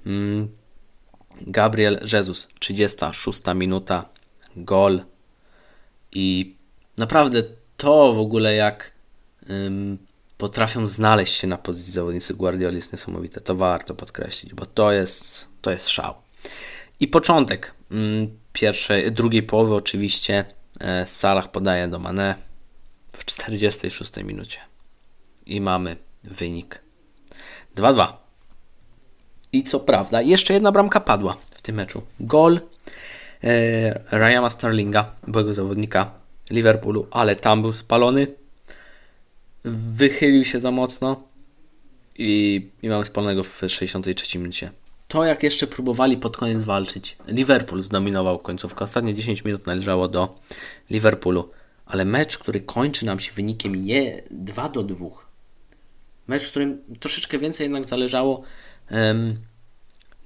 Mm. 0.06 0.48
Gabriel 1.40 2.00
Jesus, 2.12 2.48
36 2.58 3.40
minuta, 3.54 4.08
gol. 4.56 5.02
I 6.12 6.54
naprawdę 6.96 7.42
to 7.76 8.12
w 8.12 8.18
ogóle 8.18 8.54
jak 8.54 8.92
potrafią 10.40 10.86
znaleźć 10.86 11.34
się 11.34 11.46
na 11.46 11.58
pozycji 11.58 11.92
zawodnicy 11.92 12.34
Guardioli 12.34 12.76
jest 12.76 12.92
niesamowite. 12.92 13.40
To 13.40 13.54
warto 13.54 13.94
podkreślić, 13.94 14.54
bo 14.54 14.66
to 14.66 14.92
jest, 14.92 15.48
to 15.60 15.70
jest 15.70 15.88
szał. 15.88 16.14
I 17.00 17.08
początek 17.08 17.74
ym, 17.92 18.38
pierwszej, 18.52 19.12
drugiej 19.12 19.42
połowy 19.42 19.74
oczywiście 19.74 20.44
e, 20.80 21.06
Salah 21.06 21.50
podaje 21.50 21.88
do 21.88 21.98
Mane 21.98 22.34
w 23.12 23.24
46 23.24 24.16
minucie. 24.16 24.58
I 25.46 25.60
mamy 25.60 25.96
wynik 26.24 26.80
2-2. 27.76 28.12
I 29.52 29.62
co 29.62 29.80
prawda, 29.80 30.22
jeszcze 30.22 30.54
jedna 30.54 30.72
bramka 30.72 31.00
padła 31.00 31.36
w 31.54 31.62
tym 31.62 31.76
meczu. 31.76 32.02
Gol 32.20 32.60
e, 33.44 34.18
Ryana 34.18 34.50
Starlinga, 34.50 35.12
byłego 35.28 35.54
zawodnika 35.54 36.10
Liverpoolu, 36.50 37.06
ale 37.10 37.36
tam 37.36 37.62
był 37.62 37.72
spalony. 37.72 38.39
Wychylił 39.64 40.44
się 40.44 40.60
za 40.60 40.70
mocno 40.70 41.22
i, 42.18 42.70
i 42.82 42.88
mamy 42.88 43.04
spalonego 43.04 43.44
w 43.44 43.62
63 43.68 44.38
minucie. 44.38 44.70
To 45.08 45.24
jak 45.24 45.42
jeszcze 45.42 45.66
próbowali 45.66 46.16
pod 46.16 46.36
koniec 46.36 46.64
walczyć. 46.64 47.16
Liverpool 47.28 47.82
zdominował 47.82 48.38
końcówkę. 48.38 48.84
Ostatnie 48.84 49.14
10 49.14 49.44
minut 49.44 49.66
należało 49.66 50.08
do 50.08 50.38
Liverpoolu. 50.90 51.50
Ale 51.86 52.04
mecz, 52.04 52.38
który 52.38 52.60
kończy 52.60 53.06
nam 53.06 53.20
się 53.20 53.32
wynikiem 53.32 53.76
je 53.76 54.22
2 54.30 54.68
do 54.68 54.82
2. 54.82 55.06
Mecz, 56.26 56.44
w 56.44 56.50
którym 56.50 56.82
troszeczkę 57.00 57.38
więcej 57.38 57.64
jednak 57.64 57.84
zależało 57.84 58.42
um, 58.90 59.36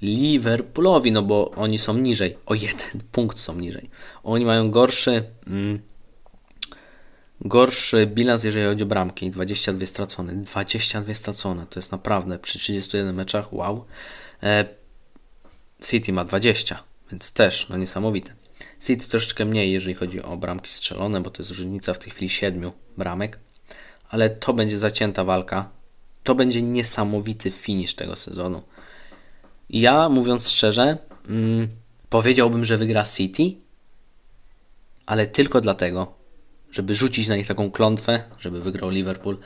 Liverpoolowi, 0.02 1.12
no 1.12 1.22
bo 1.22 1.50
oni 1.50 1.78
są 1.78 1.96
niżej. 1.96 2.36
O 2.46 2.54
jeden 2.54 3.00
punkt 3.12 3.38
są 3.38 3.54
niżej. 3.54 3.90
Oni 4.22 4.44
mają 4.44 4.70
gorszy. 4.70 5.24
Mm, 5.46 5.80
gorszy 7.44 8.06
bilans, 8.06 8.44
jeżeli 8.44 8.66
chodzi 8.66 8.82
o 8.82 8.86
bramki. 8.86 9.30
22 9.30 9.86
stracone. 9.86 10.32
22 10.32 11.14
stracone. 11.14 11.66
To 11.66 11.78
jest 11.78 11.92
naprawdę 11.92 12.38
przy 12.38 12.58
31 12.58 13.14
meczach. 13.14 13.52
Wow. 13.52 13.84
E, 14.42 14.64
City 15.84 16.12
ma 16.12 16.24
20, 16.24 16.82
więc 17.10 17.32
też 17.32 17.68
no 17.68 17.76
niesamowite. 17.76 18.34
City 18.86 19.08
troszeczkę 19.08 19.44
mniej, 19.44 19.72
jeżeli 19.72 19.94
chodzi 19.94 20.22
o 20.22 20.36
bramki 20.36 20.70
strzelone, 20.70 21.20
bo 21.20 21.30
to 21.30 21.42
jest 21.42 21.50
różnica 21.50 21.94
w 21.94 21.98
tej 21.98 22.10
chwili 22.10 22.28
7 22.28 22.70
bramek. 22.96 23.38
Ale 24.08 24.30
to 24.30 24.52
będzie 24.52 24.78
zacięta 24.78 25.24
walka. 25.24 25.70
To 26.24 26.34
będzie 26.34 26.62
niesamowity 26.62 27.50
finish 27.50 27.94
tego 27.94 28.16
sezonu. 28.16 28.62
Ja, 29.70 30.08
mówiąc 30.08 30.48
szczerze, 30.48 30.98
mm, 31.28 31.68
powiedziałbym, 32.10 32.64
że 32.64 32.76
wygra 32.76 33.04
City, 33.04 33.42
ale 35.06 35.26
tylko 35.26 35.60
dlatego, 35.60 36.23
żeby 36.74 36.94
rzucić 36.94 37.28
na 37.28 37.36
nich 37.36 37.46
taką 37.46 37.70
klątwę, 37.70 38.22
żeby 38.40 38.60
wygrał 38.60 38.90
Liverpool, 38.90 39.38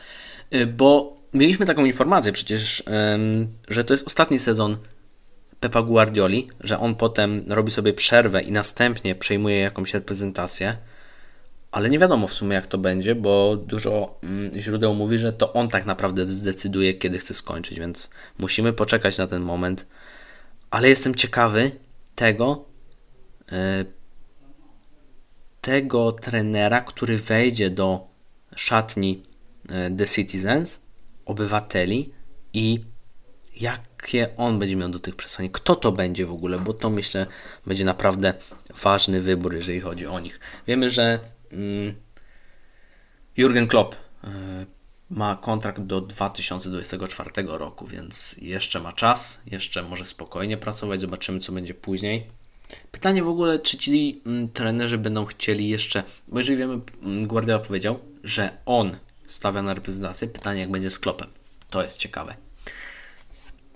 y, 0.54 0.66
bo 0.66 1.16
mieliśmy 1.34 1.66
taką 1.66 1.84
informację 1.84 2.32
przecież, 2.32 2.82
że 3.68 3.84
to 3.84 3.94
jest 3.94 4.06
ostatni 4.06 4.38
sezon 4.38 4.76
Pepa 5.60 5.82
Guardioli, 5.82 6.48
że 6.60 6.78
on 6.78 6.94
potem 6.94 7.44
robi 7.48 7.70
sobie 7.70 7.92
przerwę 7.92 8.42
i 8.42 8.52
następnie 8.52 9.14
przejmuje 9.14 9.58
jakąś 9.58 9.94
reprezentację, 9.94 10.76
ale 11.70 11.90
nie 11.90 11.98
wiadomo 11.98 12.28
w 12.28 12.34
sumie 12.34 12.54
jak 12.54 12.66
to 12.66 12.78
będzie, 12.78 13.14
bo 13.14 13.56
dużo 13.56 14.18
mm, 14.22 14.60
źródeł 14.60 14.94
mówi, 14.94 15.18
że 15.18 15.32
to 15.32 15.52
on 15.52 15.68
tak 15.68 15.86
naprawdę 15.86 16.24
zdecyduje, 16.24 16.94
kiedy 16.94 17.18
chce 17.18 17.34
skończyć, 17.34 17.78
więc 17.80 18.10
musimy 18.38 18.72
poczekać 18.72 19.18
na 19.18 19.26
ten 19.26 19.42
moment. 19.42 19.86
Ale 20.70 20.88
jestem 20.88 21.14
ciekawy 21.14 21.70
tego, 22.14 22.64
e, 23.52 23.84
tego 25.68 26.12
trenera, 26.12 26.80
który 26.80 27.18
wejdzie 27.18 27.70
do 27.70 28.08
szatni 28.56 29.22
e, 29.68 29.90
The 29.90 30.06
Citizens, 30.06 30.80
obywateli 31.24 32.12
i 32.52 32.80
jakie 33.60 34.36
on 34.36 34.58
będzie 34.58 34.76
miał 34.76 34.88
do 34.88 34.98
tych 34.98 35.16
przesłanek, 35.16 35.52
kto 35.52 35.76
to 35.76 35.92
będzie 35.92 36.26
w 36.26 36.32
ogóle, 36.32 36.58
bo 36.58 36.74
to 36.74 36.90
myślę 36.90 37.26
będzie 37.66 37.84
naprawdę 37.84 38.34
ważny 38.82 39.20
wybór, 39.20 39.54
jeżeli 39.54 39.80
chodzi 39.80 40.06
o 40.06 40.20
nich. 40.20 40.40
Wiemy, 40.66 40.90
że 40.90 41.18
mm, 41.52 41.94
Jurgen 43.36 43.66
Klopp 43.68 43.94
y, 43.94 44.28
ma 45.10 45.36
kontrakt 45.36 45.80
do 45.80 46.00
2024 46.00 47.30
roku, 47.46 47.86
więc 47.86 48.36
jeszcze 48.38 48.80
ma 48.80 48.92
czas, 48.92 49.40
jeszcze 49.46 49.82
może 49.82 50.04
spokojnie 50.04 50.56
pracować, 50.56 51.00
zobaczymy 51.00 51.40
co 51.40 51.52
będzie 51.52 51.74
później. 51.74 52.37
Pytanie 52.90 53.22
w 53.22 53.28
ogóle, 53.28 53.58
czy 53.58 53.78
ci 53.78 54.22
mm, 54.26 54.48
trenerzy 54.48 54.98
będą 54.98 55.24
chcieli 55.24 55.68
jeszcze, 55.68 56.02
bo 56.28 56.38
jeżeli 56.38 56.58
wiemy, 56.58 56.80
mm, 57.02 57.26
Guardiola 57.26 57.58
powiedział, 57.58 57.98
że 58.24 58.50
on 58.66 58.96
stawia 59.26 59.62
na 59.62 59.74
reprezentację, 59.74 60.28
pytanie 60.28 60.60
jak 60.60 60.70
będzie 60.70 60.90
z 60.90 60.98
Kloppem. 60.98 61.28
To 61.70 61.82
jest 61.82 61.98
ciekawe 61.98 62.34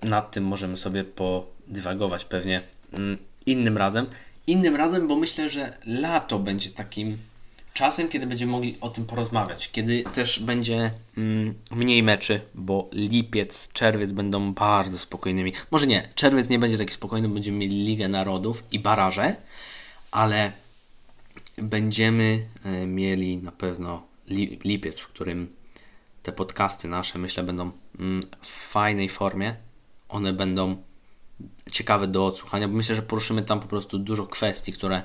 nad 0.03 0.31
tym 0.31 0.43
możemy 0.43 0.77
sobie 0.77 1.03
podywagować 1.03 2.25
pewnie 2.25 2.61
mm, 2.93 3.17
innym 3.45 3.77
razem. 3.77 4.05
Innym 4.47 4.75
razem, 4.75 5.07
bo 5.07 5.15
myślę, 5.15 5.49
że 5.49 5.77
lato 5.85 6.39
będzie 6.39 6.69
takim 6.69 7.17
czasem, 7.73 8.09
kiedy 8.09 8.27
będziemy 8.27 8.51
mogli 8.51 8.77
o 8.81 8.89
tym 8.89 9.05
porozmawiać, 9.05 9.71
kiedy 9.71 10.03
też 10.03 10.39
będzie 10.39 10.91
mm, 11.17 11.53
mniej 11.71 12.03
meczy, 12.03 12.41
bo 12.55 12.89
lipiec, 12.91 13.69
czerwiec 13.73 14.11
będą 14.11 14.53
bardzo 14.53 14.99
spokojnymi. 14.99 15.53
Może 15.71 15.87
nie, 15.87 16.09
czerwiec 16.15 16.49
nie 16.49 16.59
będzie 16.59 16.77
taki 16.77 16.93
spokojny, 16.93 17.29
będziemy 17.29 17.57
mieli 17.57 17.85
Ligę 17.85 18.07
Narodów 18.07 18.63
i 18.71 18.79
baraże, 18.79 19.35
ale 20.11 20.51
będziemy 21.57 22.45
y, 22.83 22.87
mieli 22.87 23.37
na 23.37 23.51
pewno 23.51 24.03
li, 24.27 24.59
lipiec, 24.63 24.99
w 24.99 25.07
którym 25.07 25.55
te 26.23 26.31
podcasty 26.31 26.87
nasze, 26.87 27.19
myślę, 27.19 27.43
będą 27.43 27.71
mm, 27.99 28.23
w 28.41 28.47
fajnej 28.47 29.09
formie 29.09 29.55
one 30.13 30.33
będą 30.33 30.75
ciekawe 31.71 32.07
do 32.07 32.25
odsłuchania, 32.25 32.67
bo 32.67 32.73
myślę, 32.73 32.95
że 32.95 33.01
poruszymy 33.01 33.41
tam 33.41 33.59
po 33.59 33.67
prostu 33.67 33.99
dużo 33.99 34.27
kwestii, 34.27 34.73
które, 34.73 34.95
e, 34.97 35.03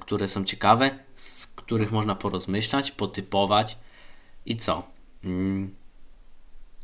które 0.00 0.28
są 0.28 0.44
ciekawe, 0.44 0.98
z 1.16 1.46
których 1.46 1.92
można 1.92 2.14
porozmyślać, 2.14 2.90
potypować 2.90 3.78
i 4.46 4.56
co. 4.56 4.82
Mm. 5.24 5.74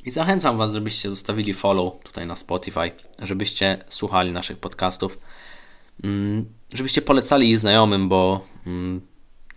I 0.05 0.11
zachęcam 0.11 0.59
Was, 0.59 0.73
żebyście 0.73 1.11
zostawili 1.11 1.55
follow 1.55 1.93
tutaj 2.03 2.27
na 2.27 2.37
Spotify, 2.37 2.91
żebyście 3.19 3.85
słuchali 3.89 4.33
naszych 4.33 4.59
podcastów, 4.59 5.19
mm, 6.05 6.47
żebyście 6.75 7.03
polecali 7.03 7.51
ich 7.51 7.59
znajomym, 7.59 8.09
bo 8.09 8.41
mm, 8.67 9.01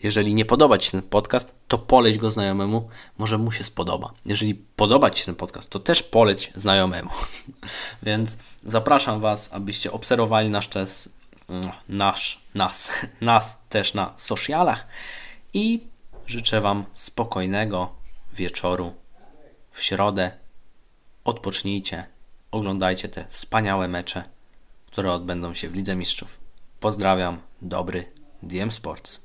jeżeli 0.04 0.34
nie 0.34 0.46
podoba 0.46 0.78
Ci 0.78 0.86
się 0.86 1.02
ten 1.02 1.10
podcast, 1.10 1.56
to 1.68 1.78
poleć 1.78 2.18
go 2.18 2.32
znajomemu, 2.32 2.90
może 3.18 3.38
mu 3.38 3.52
się 3.52 3.64
spodoba. 3.64 4.14
Jeżeli 4.26 4.56
podoba 4.56 5.10
Ci 5.10 5.20
się 5.20 5.26
ten 5.26 5.36
podcast, 5.36 5.70
to 5.70 5.80
też 5.80 6.04
poleć 6.04 6.52
znajomemu. 6.56 7.10
Więc 8.04 8.38
zapraszam 8.64 9.20
Was, 9.20 9.54
abyście 9.54 9.92
obserwowali 9.92 10.50
nasz 10.50 10.70
czas, 10.70 11.10
nasz, 11.90 12.45
nas, 12.56 12.92
nas 13.22 13.60
też 13.70 13.94
na 13.94 14.14
socialach 14.18 14.88
i 15.54 15.88
życzę 16.28 16.62
Wam 16.62 16.86
spokojnego 16.94 17.96
wieczoru 18.34 18.94
w 19.72 19.84
środę. 19.84 20.32
Odpocznijcie, 21.24 22.06
oglądajcie 22.52 23.10
te 23.10 23.26
wspaniałe 23.30 23.88
mecze, 23.88 24.24
które 24.88 25.12
odbędą 25.12 25.54
się 25.54 25.70
w 25.70 25.76
Lidze 25.76 25.96
Mistrzów. 25.96 26.40
Pozdrawiam, 26.80 27.40
dobry 27.62 28.12
DM 28.44 28.72
Sports. 28.72 29.25